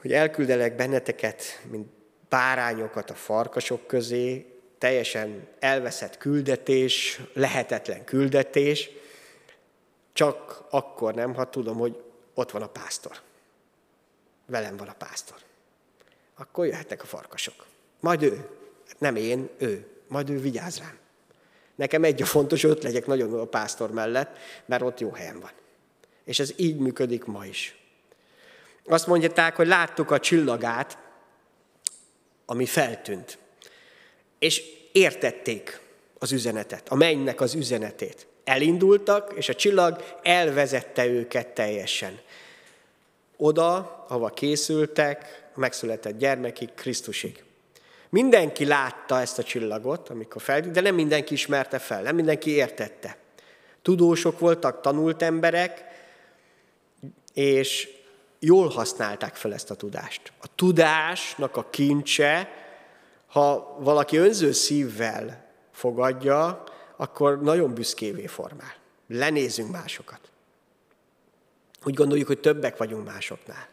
hogy 0.00 0.12
elküldelek 0.12 0.76
benneteket, 0.76 1.60
mint 1.70 1.88
bárányokat 2.28 3.10
a 3.10 3.14
farkasok 3.14 3.86
közé, 3.86 4.46
teljesen 4.78 5.48
elveszett 5.58 6.18
küldetés, 6.18 7.20
lehetetlen 7.32 8.04
küldetés, 8.04 8.90
csak 10.12 10.64
akkor 10.70 11.14
nem, 11.14 11.34
ha 11.34 11.50
tudom, 11.50 11.78
hogy 11.78 12.02
ott 12.34 12.50
van 12.50 12.62
a 12.62 12.68
pásztor. 12.68 13.20
Velem 14.46 14.76
van 14.76 14.88
a 14.88 14.94
pásztor. 14.98 15.36
Akkor 16.36 16.66
jöhetnek 16.66 17.02
a 17.02 17.06
farkasok. 17.06 17.66
Majd 18.00 18.22
ő. 18.22 18.48
Nem 18.98 19.16
én, 19.16 19.48
ő. 19.58 19.86
Majd 20.08 20.30
ő 20.30 20.40
vigyáz 20.40 20.78
rám. 20.78 20.98
Nekem 21.78 22.04
egy 22.04 22.22
a 22.22 22.26
fontos, 22.26 22.62
hogy 22.62 22.70
ott 22.70 22.82
legyek 22.82 23.06
nagyon 23.06 23.40
a 23.40 23.44
pásztor 23.44 23.90
mellett, 23.90 24.36
mert 24.66 24.82
ott 24.82 25.00
jó 25.00 25.10
helyen 25.10 25.40
van. 25.40 25.50
És 26.24 26.38
ez 26.38 26.52
így 26.56 26.76
működik 26.76 27.24
ma 27.24 27.46
is. 27.46 27.76
Azt 28.86 29.06
mondják, 29.06 29.56
hogy 29.56 29.66
láttuk 29.66 30.10
a 30.10 30.20
csillagát, 30.20 30.98
ami 32.46 32.66
feltűnt. 32.66 33.38
És 34.38 34.62
értették 34.92 35.80
az 36.18 36.32
üzenetet, 36.32 36.88
a 36.88 36.94
mennynek 36.94 37.40
az 37.40 37.54
üzenetét. 37.54 38.26
Elindultak, 38.44 39.32
és 39.36 39.48
a 39.48 39.54
csillag 39.54 40.18
elvezette 40.22 41.06
őket 41.06 41.46
teljesen. 41.48 42.20
Oda, 43.36 44.04
ahova 44.08 44.28
készültek, 44.28 45.48
megszületett 45.54 46.18
gyermekig, 46.18 46.74
Krisztusig. 46.74 47.42
Mindenki 48.08 48.64
látta 48.64 49.20
ezt 49.20 49.38
a 49.38 49.42
csillagot, 49.42 50.08
amikor 50.08 50.42
fel, 50.42 50.60
de 50.60 50.80
nem 50.80 50.94
mindenki 50.94 51.32
ismerte 51.32 51.78
fel, 51.78 52.02
nem 52.02 52.14
mindenki 52.14 52.50
értette. 52.50 53.16
Tudósok 53.82 54.38
voltak, 54.38 54.80
tanult 54.80 55.22
emberek, 55.22 55.84
és 57.34 57.88
jól 58.38 58.68
használták 58.68 59.34
fel 59.34 59.54
ezt 59.54 59.70
a 59.70 59.74
tudást. 59.74 60.32
A 60.40 60.54
tudásnak 60.54 61.56
a 61.56 61.70
kincse, 61.70 62.50
ha 63.26 63.76
valaki 63.80 64.16
önző 64.16 64.52
szívvel 64.52 65.46
fogadja, 65.72 66.64
akkor 66.96 67.42
nagyon 67.42 67.74
büszkévé 67.74 68.26
formál. 68.26 68.74
Lenézünk 69.08 69.70
másokat. 69.70 70.20
Úgy 71.84 71.94
gondoljuk, 71.94 72.26
hogy 72.26 72.40
többek 72.40 72.76
vagyunk 72.76 73.06
másoknál. 73.06 73.68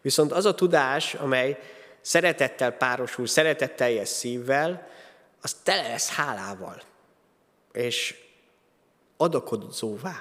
Viszont 0.00 0.32
az 0.32 0.44
a 0.44 0.54
tudás, 0.54 1.14
amely 1.14 1.58
szeretettel 2.00 2.70
párosul, 2.70 3.26
szeretetteljes 3.26 4.08
szívvel, 4.08 4.88
az 5.40 5.56
tele 5.62 5.88
lesz 5.88 6.08
hálával. 6.08 6.82
És 7.72 8.14
adakozóvá 9.16 10.20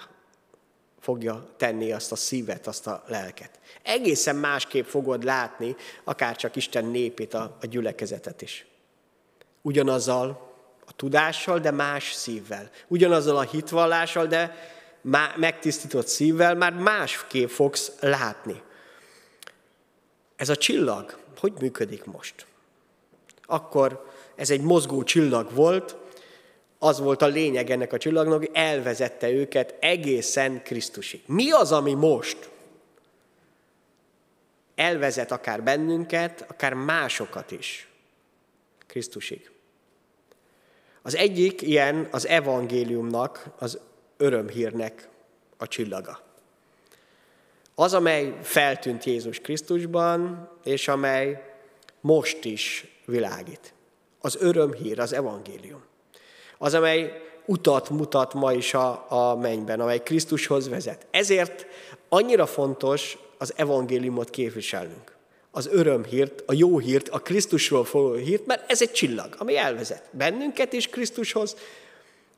fogja 0.99 1.49
tenni 1.57 1.91
azt 1.91 2.11
a 2.11 2.15
szívet, 2.15 2.67
azt 2.67 2.87
a 2.87 3.03
lelket. 3.07 3.59
Egészen 3.83 4.35
másképp 4.35 4.85
fogod 4.85 5.23
látni, 5.23 5.75
akár 6.03 6.35
csak 6.35 6.55
Isten 6.55 6.85
népét, 6.85 7.33
a, 7.33 7.57
a 7.61 7.65
gyülekezetet 7.65 8.41
is. 8.41 8.65
Ugyanazzal 9.61 10.53
a 10.85 10.93
tudással, 10.93 11.59
de 11.59 11.71
más 11.71 12.13
szívvel. 12.13 12.69
Ugyanazzal 12.87 13.37
a 13.37 13.41
hitvallással, 13.41 14.25
de 14.27 14.55
má, 15.01 15.33
megtisztított 15.35 16.07
szívvel 16.07 16.55
már 16.55 16.73
másképp 16.73 17.49
fogsz 17.49 17.91
látni. 17.99 18.61
Ez 20.35 20.49
a 20.49 20.55
csillag, 20.55 21.17
hogy 21.39 21.53
működik 21.59 22.05
most? 22.05 22.45
Akkor 23.45 24.05
ez 24.35 24.49
egy 24.49 24.61
mozgó 24.61 25.03
csillag 25.03 25.53
volt, 25.53 25.95
az 26.79 26.99
volt 26.99 27.21
a 27.21 27.27
lényeg 27.27 27.69
ennek 27.69 27.93
a 27.93 27.97
csillagnak, 27.97 28.37
hogy 28.37 28.49
elvezette 28.53 29.31
őket 29.31 29.75
egészen 29.79 30.63
Krisztusig. 30.63 31.21
Mi 31.25 31.51
az, 31.51 31.71
ami 31.71 31.93
most 31.93 32.49
elvezet 34.75 35.31
akár 35.31 35.63
bennünket, 35.63 36.45
akár 36.47 36.73
másokat 36.73 37.51
is 37.51 37.87
Krisztusig? 38.87 39.51
Az 41.01 41.15
egyik 41.15 41.61
ilyen 41.61 42.07
az 42.11 42.27
evangéliumnak, 42.27 43.45
az 43.57 43.79
örömhírnek 44.17 45.09
a 45.57 45.67
csillaga. 45.67 46.28
Az, 47.79 47.93
amely 47.93 48.33
feltűnt 48.41 49.03
Jézus 49.03 49.39
Krisztusban, 49.39 50.49
és 50.63 50.87
amely 50.87 51.41
most 52.01 52.45
is 52.45 52.85
világít. 53.05 53.73
Az 54.21 54.37
örömhír, 54.39 54.99
az 54.99 55.13
evangélium. 55.13 55.83
Az, 56.57 56.73
amely 56.73 57.21
utat 57.45 57.89
mutat 57.89 58.33
ma 58.33 58.53
is 58.53 58.73
a, 58.73 59.05
a 59.09 59.35
mennyben, 59.35 59.79
amely 59.79 60.03
Krisztushoz 60.03 60.69
vezet. 60.69 61.07
Ezért 61.11 61.65
annyira 62.09 62.45
fontos 62.45 63.17
az 63.37 63.53
evangéliumot 63.55 64.29
képviselnünk. 64.29 65.15
Az 65.51 65.67
örömhírt, 65.71 66.43
a 66.45 66.53
jó 66.53 66.77
hírt, 66.77 67.09
a 67.09 67.19
Krisztusról 67.19 67.85
folyó 67.85 68.13
hírt, 68.13 68.45
mert 68.45 68.71
ez 68.71 68.81
egy 68.81 68.91
csillag, 68.91 69.35
ami 69.37 69.57
elvezet 69.57 70.03
bennünket 70.11 70.73
is 70.73 70.87
Krisztushoz, 70.87 71.55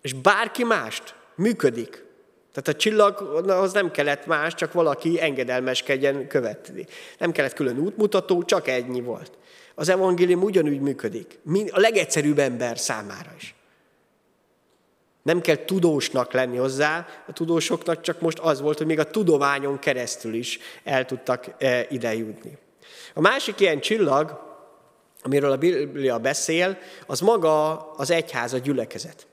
és 0.01 0.13
bárki 0.13 0.63
mást 0.63 1.15
működik. 1.35 2.09
Tehát 2.53 2.67
a 2.67 2.75
csillaghoz 2.75 3.73
nem 3.73 3.91
kellett 3.91 4.25
más, 4.25 4.53
csak 4.53 4.73
valaki 4.73 5.21
engedelmeskedjen 5.21 6.27
követni. 6.27 6.85
Nem 7.17 7.31
kellett 7.31 7.53
külön 7.53 7.79
útmutató, 7.79 8.43
csak 8.43 8.67
ennyi 8.67 9.01
volt. 9.01 9.31
Az 9.75 9.89
evangélium 9.89 10.43
ugyanúgy 10.43 10.79
működik, 10.79 11.39
a 11.69 11.79
legegyszerűbb 11.79 12.39
ember 12.39 12.77
számára 12.77 13.31
is. 13.37 13.55
Nem 15.21 15.41
kell 15.41 15.65
tudósnak 15.65 16.33
lenni 16.33 16.57
hozzá, 16.57 17.07
a 17.27 17.33
tudósoknak 17.33 18.01
csak 18.01 18.21
most 18.21 18.39
az 18.39 18.61
volt, 18.61 18.77
hogy 18.77 18.87
még 18.87 18.99
a 18.99 19.09
tudományon 19.09 19.79
keresztül 19.79 20.33
is 20.33 20.59
el 20.83 21.05
tudtak 21.05 21.45
e, 21.57 21.85
ide 21.89 22.15
jutni. 22.15 22.57
A 23.13 23.21
másik 23.21 23.59
ilyen 23.59 23.79
csillag, 23.79 24.49
amiről 25.21 25.51
a 25.51 25.57
Biblia 25.57 26.17
beszél, 26.17 26.77
az 27.07 27.19
maga 27.19 27.77
az 27.91 28.11
egyház, 28.11 28.53
a 28.53 28.57
gyülekezet. 28.57 29.27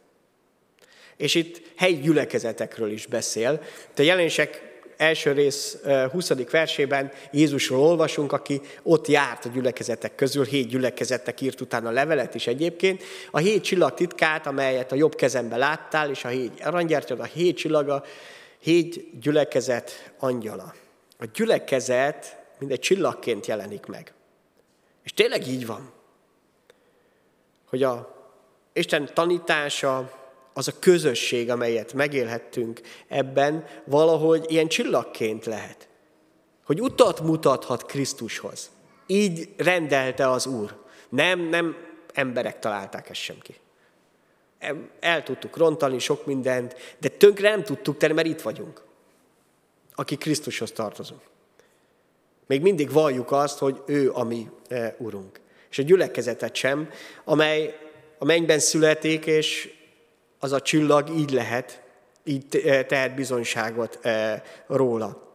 És 1.19 1.35
itt 1.35 1.63
helyi 1.77 1.97
gyülekezetekről 1.97 2.91
is 2.91 3.07
beszél. 3.07 3.63
A 3.97 4.03
jelenések 4.03 4.67
első 4.97 5.33
rész 5.33 5.79
20. 6.11 6.51
versében 6.51 7.13
Jézusról 7.33 7.81
olvasunk, 7.81 8.33
aki 8.33 8.61
ott 8.83 9.07
járt 9.07 9.45
a 9.45 9.49
gyülekezetek 9.49 10.15
közül, 10.15 10.45
hét 10.45 10.69
gyülekezetnek 10.69 11.41
írt 11.41 11.61
utána 11.61 11.91
levelet 11.91 12.35
is 12.35 12.47
egyébként. 12.47 13.03
A 13.31 13.39
hét 13.39 13.63
csillag 13.63 13.95
titkát, 13.95 14.47
amelyet 14.47 14.93
a 14.93 14.95
jobb 14.95 15.15
kezembe 15.15 15.57
láttál, 15.57 16.11
és 16.11 16.25
a 16.25 16.29
hét 16.29 16.61
aranygyertyad, 16.65 17.21
a 17.21 17.25
hét 17.25 17.57
csillaga, 17.57 18.05
hét 18.59 19.21
gyülekezet 19.21 20.13
angyala. 20.19 20.75
A 21.19 21.25
gyülekezet 21.35 22.37
egy 22.69 22.81
csillagként 22.81 23.47
jelenik 23.47 23.87
meg. 23.87 24.13
És 25.05 25.13
tényleg 25.13 25.47
így 25.47 25.67
van, 25.67 25.93
hogy 27.69 27.83
a 27.83 28.17
Isten 28.73 29.11
tanítása, 29.15 30.18
az 30.59 30.69
a 30.69 30.79
közösség, 30.79 31.51
amelyet 31.51 31.93
megélhettünk 31.93 32.81
ebben, 33.09 33.65
valahogy 33.85 34.45
ilyen 34.49 34.69
csillagként 34.69 35.45
lehet. 35.45 35.89
Hogy 36.65 36.81
utat 36.81 37.21
mutathat 37.21 37.87
Krisztushoz. 37.87 38.71
Így 39.07 39.49
rendelte 39.57 40.31
az 40.31 40.47
Úr. 40.47 40.77
Nem, 41.09 41.41
nem 41.41 41.77
emberek 42.13 42.59
találták 42.59 43.11
ezt 43.11 43.21
sem 43.21 43.37
ki. 43.43 43.55
El 45.01 45.23
tudtuk 45.23 45.57
rontani 45.57 45.99
sok 45.99 46.27
mindent, 46.27 46.75
de 46.99 47.09
tönkre 47.09 47.51
nem 47.51 47.63
tudtuk 47.63 47.97
tenni, 47.97 48.13
mert 48.13 48.29
itt 48.29 48.41
vagyunk. 48.41 48.83
Aki 49.95 50.17
Krisztushoz 50.17 50.73
tartozunk. 50.73 51.23
Még 52.47 52.63
mindig 52.63 52.93
valljuk 52.93 53.33
azt, 53.33 53.59
hogy 53.59 53.83
ő 53.87 54.11
a 54.13 54.25
mi 54.25 54.51
e, 54.69 54.95
Urunk. 54.99 55.41
És 55.71 55.79
a 55.79 55.83
gyülekezetet 55.83 56.55
sem, 56.55 56.91
amely 57.25 57.79
a 58.19 58.25
mennyben 58.25 58.59
születik, 58.59 59.27
és 59.27 59.77
az 60.39 60.53
a 60.53 60.61
csillag 60.61 61.09
így 61.17 61.31
lehet, 61.31 61.83
így 62.25 62.47
tehet 62.89 63.15
bizonyságot 63.15 63.99
eh, 64.03 64.43
róla. 64.67 65.27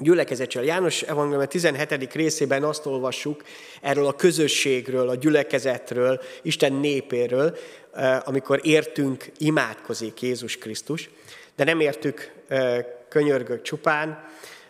Gyülekezetről. 0.00 0.64
János 0.64 1.02
Evangélium 1.02 1.48
17. 1.48 2.14
részében 2.14 2.64
azt 2.64 2.86
olvassuk 2.86 3.42
erről 3.82 4.06
a 4.06 4.12
közösségről, 4.12 5.08
a 5.08 5.14
gyülekezetről, 5.14 6.20
Isten 6.42 6.72
népéről, 6.72 7.56
eh, 7.92 8.28
amikor 8.28 8.60
értünk, 8.62 9.32
imádkozik 9.38 10.22
Jézus 10.22 10.56
Krisztus, 10.56 11.10
de 11.56 11.64
nem 11.64 11.80
értük 11.80 12.32
eh, 12.48 12.84
könyörgök 13.08 13.62
csupán, 13.62 14.24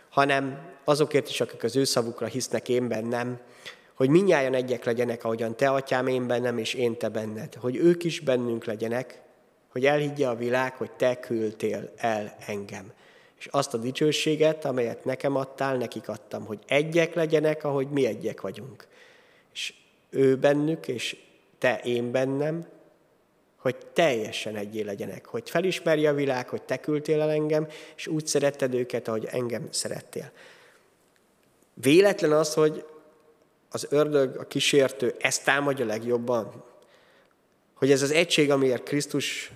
hanem 0.09 0.59
azokért 0.85 1.28
is, 1.28 1.40
akik 1.40 1.62
az 1.62 1.76
ő 1.76 1.85
szavukra 1.85 2.26
hisznek 2.26 2.68
én 2.68 2.88
bennem, 2.88 3.40
hogy 3.94 4.09
minnyáján 4.09 4.54
egyek 4.54 4.85
legyenek, 4.85 5.24
ahogyan 5.24 5.57
te, 5.57 5.68
atyám, 5.70 6.07
én 6.07 6.26
bennem, 6.26 6.59
és 6.59 6.74
én 6.74 6.96
te 6.96 7.09
benned. 7.09 7.54
Hogy 7.54 7.76
ők 7.76 8.04
is 8.04 8.20
bennünk 8.20 8.64
legyenek, 8.64 9.20
hogy 9.68 9.87
elhiggye 9.87 10.28
a 10.28 10.37
világ, 10.37 10.76
hogy 10.76 10.90
te 10.90 11.20
küldtél 11.20 11.92
el 11.96 12.37
engem. 12.46 12.92
És 13.38 13.46
azt 13.46 13.74
a 13.74 13.78
dicsőséget, 13.78 14.64
amelyet 14.64 15.04
nekem 15.04 15.37
adtál, 15.37 15.76
nekik 15.76 16.09
adtam, 16.09 16.44
hogy 16.44 16.59
egyek 16.66 17.14
legyenek, 17.14 17.64
ahogy 17.64 17.88
mi 17.88 18.07
egyek 18.07 18.40
vagyunk. 18.40 18.87
És 19.52 19.74
ő 20.11 20.37
bennük, 20.37 20.88
és 20.88 21.16
te 21.59 21.81
én 21.85 22.11
bennem, 22.11 22.66
hogy 23.57 23.76
teljesen 23.92 24.57
egyé 24.57 24.81
legyenek, 24.81 25.26
hogy 25.26 25.50
felismerje 25.50 26.09
a 26.11 26.14
világ, 26.14 26.48
hogy 26.48 26.62
te 26.62 26.76
küldtél 26.76 27.20
el 27.20 27.31
engem, 27.31 27.66
és 27.96 28.07
úgy 28.07 28.26
szeretted 28.26 28.74
őket, 28.74 29.09
ahogy 29.09 29.24
engem 29.31 29.68
szerettél. 29.70 30.31
Véletlen 31.74 32.33
az, 32.33 32.54
hogy 32.54 32.85
az 33.70 33.87
ördög, 33.90 34.37
a 34.37 34.46
kísértő 34.46 35.14
ezt 35.18 35.44
támadja 35.44 35.87
legjobban, 35.87 36.64
hogy 37.78 37.90
ez 37.90 38.02
az 38.02 38.10
egység, 38.10 38.50
amiért 38.50 38.82
Krisztus 38.82 39.50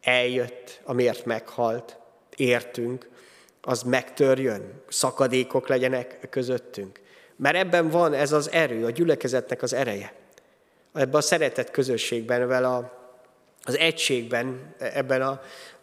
eljött, 0.00 0.80
amiért 0.84 1.24
meghalt, 1.24 1.96
értünk, 2.36 3.08
az 3.60 3.82
megtörjön, 3.82 4.82
szakadékok 4.88 5.68
legyenek 5.68 6.26
közöttünk. 6.30 7.00
Mert 7.36 7.56
ebben 7.56 7.88
van 7.88 8.12
ez 8.12 8.32
az 8.32 8.50
erő, 8.50 8.84
a 8.84 8.90
gyülekezetnek 8.90 9.62
az 9.62 9.72
ereje. 9.72 10.12
Ebben 10.92 11.14
a 11.14 11.20
szeretet 11.20 11.70
közösségben, 11.70 12.40
ebben 12.40 12.64
a, 12.64 12.92
az 13.62 13.76
egységben, 13.76 14.74
ebben 14.78 15.22
a, 15.22 15.40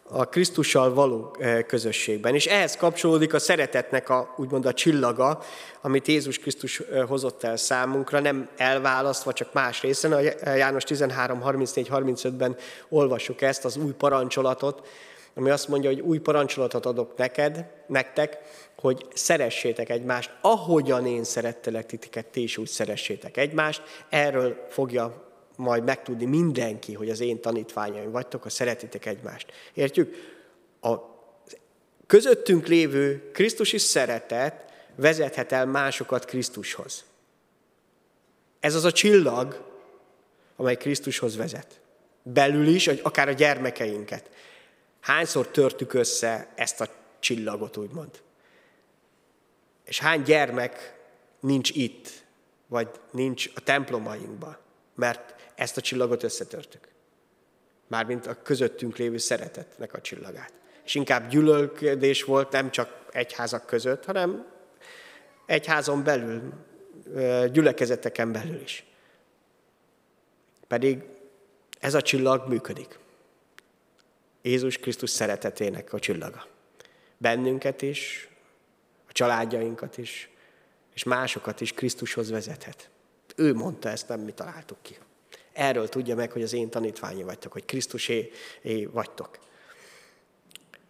a 0.08 0.24
Krisztussal 0.24 0.94
való 0.94 1.36
eh, 1.38 1.62
közösségben. 1.62 2.34
És 2.34 2.46
ehhez 2.46 2.76
kapcsolódik 2.76 3.34
a 3.34 3.38
szeretetnek 3.38 4.08
a, 4.08 4.34
úgymond 4.36 4.66
a 4.66 4.72
csillaga, 4.72 5.42
amit 5.80 6.06
Jézus 6.06 6.38
Krisztus 6.38 6.80
eh, 6.80 7.08
hozott 7.08 7.42
el 7.42 7.56
számunkra, 7.56 8.20
nem 8.20 8.48
elválasztva, 8.56 9.32
csak 9.32 9.52
más 9.52 9.80
részen. 9.80 10.12
A 10.12 10.50
János 10.50 10.84
13, 10.84 11.40
34, 11.40 11.88
35-ben 11.92 12.56
olvassuk 12.88 13.40
ezt, 13.40 13.64
az 13.64 13.76
új 13.76 13.92
parancsolatot, 13.92 14.86
ami 15.34 15.50
azt 15.50 15.68
mondja, 15.68 15.90
hogy 15.90 16.00
új 16.00 16.18
parancsolatot 16.18 16.86
adok 16.86 17.16
neked, 17.16 17.64
nektek, 17.86 18.38
hogy 18.78 19.06
szeressétek 19.14 19.88
egymást, 19.88 20.30
ahogyan 20.40 21.06
én 21.06 21.24
szerettelek 21.24 21.86
titeket, 21.86 22.26
ti 22.26 22.42
is 22.42 22.58
úgy 22.58 22.68
szeressétek 22.68 23.36
egymást. 23.36 23.82
Erről 24.08 24.66
fogja 24.68 25.25
majd 25.56 25.84
megtudni 25.84 26.24
mindenki, 26.24 26.94
hogy 26.94 27.10
az 27.10 27.20
én 27.20 27.40
tanítványaim 27.40 28.10
vagytok, 28.10 28.42
ha 28.42 28.48
szeretitek 28.48 29.06
egymást. 29.06 29.52
Értjük? 29.74 30.14
A 30.80 30.96
közöttünk 32.06 32.66
lévő 32.66 33.30
Krisztusi 33.32 33.78
szeretet 33.78 34.72
vezethet 34.94 35.52
el 35.52 35.66
másokat 35.66 36.24
Krisztushoz. 36.24 37.04
Ez 38.60 38.74
az 38.74 38.84
a 38.84 38.92
csillag, 38.92 39.64
amely 40.56 40.76
Krisztushoz 40.76 41.36
vezet. 41.36 41.80
Belül 42.22 42.66
is, 42.66 42.86
akár 42.86 43.28
a 43.28 43.32
gyermekeinket. 43.32 44.30
Hányszor 45.00 45.48
törtük 45.48 45.94
össze 45.94 46.52
ezt 46.54 46.80
a 46.80 46.88
csillagot, 47.18 47.76
úgymond? 47.76 48.22
És 49.84 49.98
hány 49.98 50.22
gyermek 50.22 50.96
nincs 51.40 51.70
itt, 51.70 52.08
vagy 52.66 52.88
nincs 53.10 53.50
a 53.54 53.60
templomainkban, 53.60 54.56
mert 54.94 55.34
ezt 55.56 55.76
a 55.76 55.80
csillagot 55.80 56.22
összetörtük. 56.22 56.88
Mármint 57.86 58.26
a 58.26 58.42
közöttünk 58.42 58.96
lévő 58.96 59.18
szeretetnek 59.18 59.94
a 59.94 60.00
csillagát. 60.00 60.52
És 60.84 60.94
inkább 60.94 61.28
gyűlölködés 61.28 62.24
volt 62.24 62.52
nem 62.52 62.70
csak 62.70 63.06
egyházak 63.10 63.66
között, 63.66 64.04
hanem 64.04 64.46
egyházon 65.46 66.04
belül, 66.04 66.52
gyülekezeteken 67.52 68.32
belül 68.32 68.60
is. 68.60 68.84
Pedig 70.66 71.02
ez 71.80 71.94
a 71.94 72.02
csillag 72.02 72.48
működik. 72.48 72.98
Jézus 74.42 74.78
Krisztus 74.78 75.10
szeretetének 75.10 75.92
a 75.92 75.98
csillaga. 75.98 76.46
Bennünket 77.18 77.82
is, 77.82 78.28
a 79.08 79.12
családjainkat 79.12 79.98
is, 79.98 80.30
és 80.94 81.02
másokat 81.02 81.60
is 81.60 81.72
Krisztushoz 81.72 82.30
vezethet. 82.30 82.90
Ő 83.36 83.54
mondta 83.54 83.88
ezt, 83.88 84.08
nem 84.08 84.20
mi 84.20 84.32
találtuk 84.32 84.78
ki. 84.82 84.96
Erről 85.56 85.88
tudja 85.88 86.14
meg, 86.14 86.32
hogy 86.32 86.42
az 86.42 86.52
én 86.52 86.70
tanítványi 86.70 87.22
vagytok, 87.22 87.52
hogy 87.52 87.64
Krisztusé 87.64 88.32
vagytok. 88.90 89.38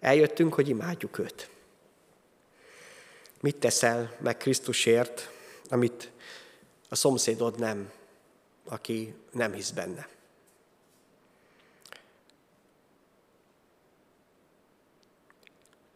Eljöttünk, 0.00 0.54
hogy 0.54 0.68
imádjuk 0.68 1.18
őt. 1.18 1.50
Mit 3.40 3.56
teszel 3.56 4.16
meg 4.20 4.36
Krisztusért, 4.36 5.30
amit 5.68 6.10
a 6.88 6.94
szomszédod 6.94 7.58
nem, 7.58 7.92
aki 8.64 9.14
nem 9.32 9.52
hisz 9.52 9.70
benne? 9.70 10.08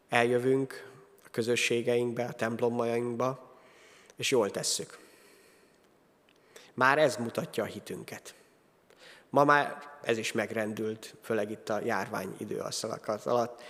Eljövünk 0.08 0.90
a 1.24 1.28
közösségeinkbe, 1.30 2.24
a 2.24 2.32
templomainkba, 2.32 3.58
és 4.16 4.30
jól 4.30 4.50
tesszük. 4.50 4.98
Már 6.74 6.98
ez 6.98 7.16
mutatja 7.16 7.62
a 7.62 7.66
hitünket. 7.66 8.34
Ma 9.30 9.44
már 9.44 9.90
ez 10.02 10.18
is 10.18 10.32
megrendült, 10.32 11.14
főleg 11.22 11.50
itt 11.50 11.68
a 11.68 11.80
járvány 11.84 12.34
időasszalakat 12.38 13.26
alatt. 13.26 13.62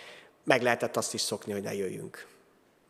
Meg 0.45 0.63
lehetett 0.63 0.97
azt 0.97 1.15
is 1.15 1.21
szokni, 1.21 1.53
hogy 1.53 1.63
ne 1.63 1.75
jöjjünk 1.75 2.27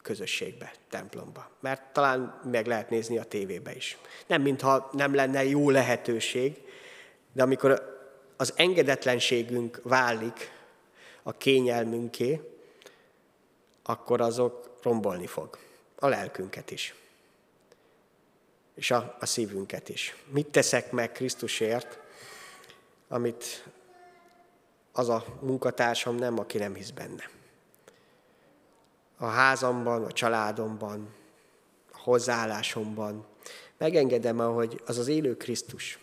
közösségbe, 0.03 0.73
templomba. 0.89 1.51
Mert 1.61 1.93
talán 1.93 2.41
meg 2.51 2.67
lehet 2.67 2.91
nézni 2.91 3.19
a 3.19 3.25
tévébe 3.25 3.75
is. 3.75 3.99
Nem 4.27 4.43
mintha 4.43 4.91
nem 4.93 5.15
lenne 5.15 5.45
jó 5.45 5.71
lehetőség, 5.71 6.57
de 7.33 7.43
amikor 7.43 7.99
az 8.37 8.53
engedetlenségünk 8.57 9.81
válik 9.83 10.51
a 11.23 11.33
kényelmünké, 11.33 12.41
akkor 13.83 14.21
azok 14.21 14.71
rombolni 14.83 15.27
fog. 15.27 15.59
A 15.99 16.09
lelkünket 16.09 16.71
is. 16.71 16.95
És 18.75 18.91
a, 18.91 19.17
a 19.21 19.27
szívünket 19.27 19.89
is. 19.89 20.17
Mit 20.27 20.47
teszek 20.47 20.93
meg 20.93 21.13
Krisztusért, 21.13 21.99
amit 23.13 23.65
az 24.93 25.09
a 25.09 25.25
munkatársam 25.41 26.15
nem, 26.15 26.39
aki 26.39 26.59
nem 26.59 26.75
hisz 26.75 26.91
benne. 26.91 27.31
A 29.17 29.27
házamban, 29.27 30.05
a 30.05 30.13
családomban, 30.13 31.15
a 31.93 31.99
hozzáállásomban 31.99 33.27
megengedem, 33.79 34.39
hogy 34.39 34.83
az 34.87 34.99
az 34.99 35.09
élő 35.09 35.37
Krisztus, 35.37 35.99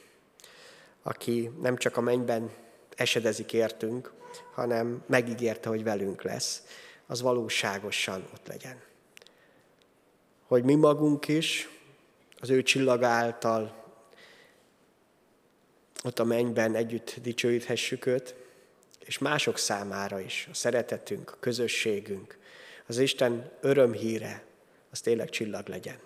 aki 1.01 1.51
nem 1.61 1.77
csak 1.77 1.97
a 1.97 2.01
mennyben 2.01 2.51
esedezik 2.95 3.53
értünk, 3.53 4.13
hanem 4.53 5.03
megígérte, 5.05 5.69
hogy 5.69 5.83
velünk 5.83 6.21
lesz, 6.21 6.63
az 7.05 7.21
valóságosan 7.21 8.27
ott 8.33 8.47
legyen. 8.47 8.81
Hogy 10.47 10.63
mi 10.63 10.75
magunk 10.75 11.27
is 11.27 11.69
az 12.39 12.49
ő 12.49 12.63
csillag 12.63 13.03
által 13.03 13.87
ott 16.03 16.19
a 16.19 16.23
mennyben 16.23 16.75
együtt 16.75 17.15
dicsőíthessük 17.21 18.05
őt, 18.05 18.36
és 19.05 19.17
mások 19.17 19.57
számára 19.57 20.19
is 20.19 20.47
a 20.51 20.53
szeretetünk, 20.53 21.31
a 21.31 21.38
közösségünk, 21.39 22.38
az 22.88 22.97
Isten 22.97 23.51
örömhíre, 23.62 24.43
az 24.91 24.99
tényleg 25.01 25.29
csillag 25.29 25.67
legyen. 25.67 25.99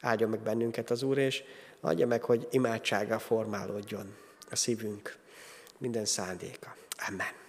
Áldja 0.00 0.28
meg 0.28 0.40
bennünket 0.40 0.90
az 0.90 1.02
Úr, 1.02 1.18
és 1.18 1.42
adja 1.80 2.06
meg, 2.06 2.22
hogy 2.22 2.48
imádsága 2.50 3.18
formálódjon 3.18 4.16
a 4.50 4.56
szívünk 4.56 5.16
minden 5.78 6.04
szándéka. 6.04 6.76
Amen. 7.08 7.47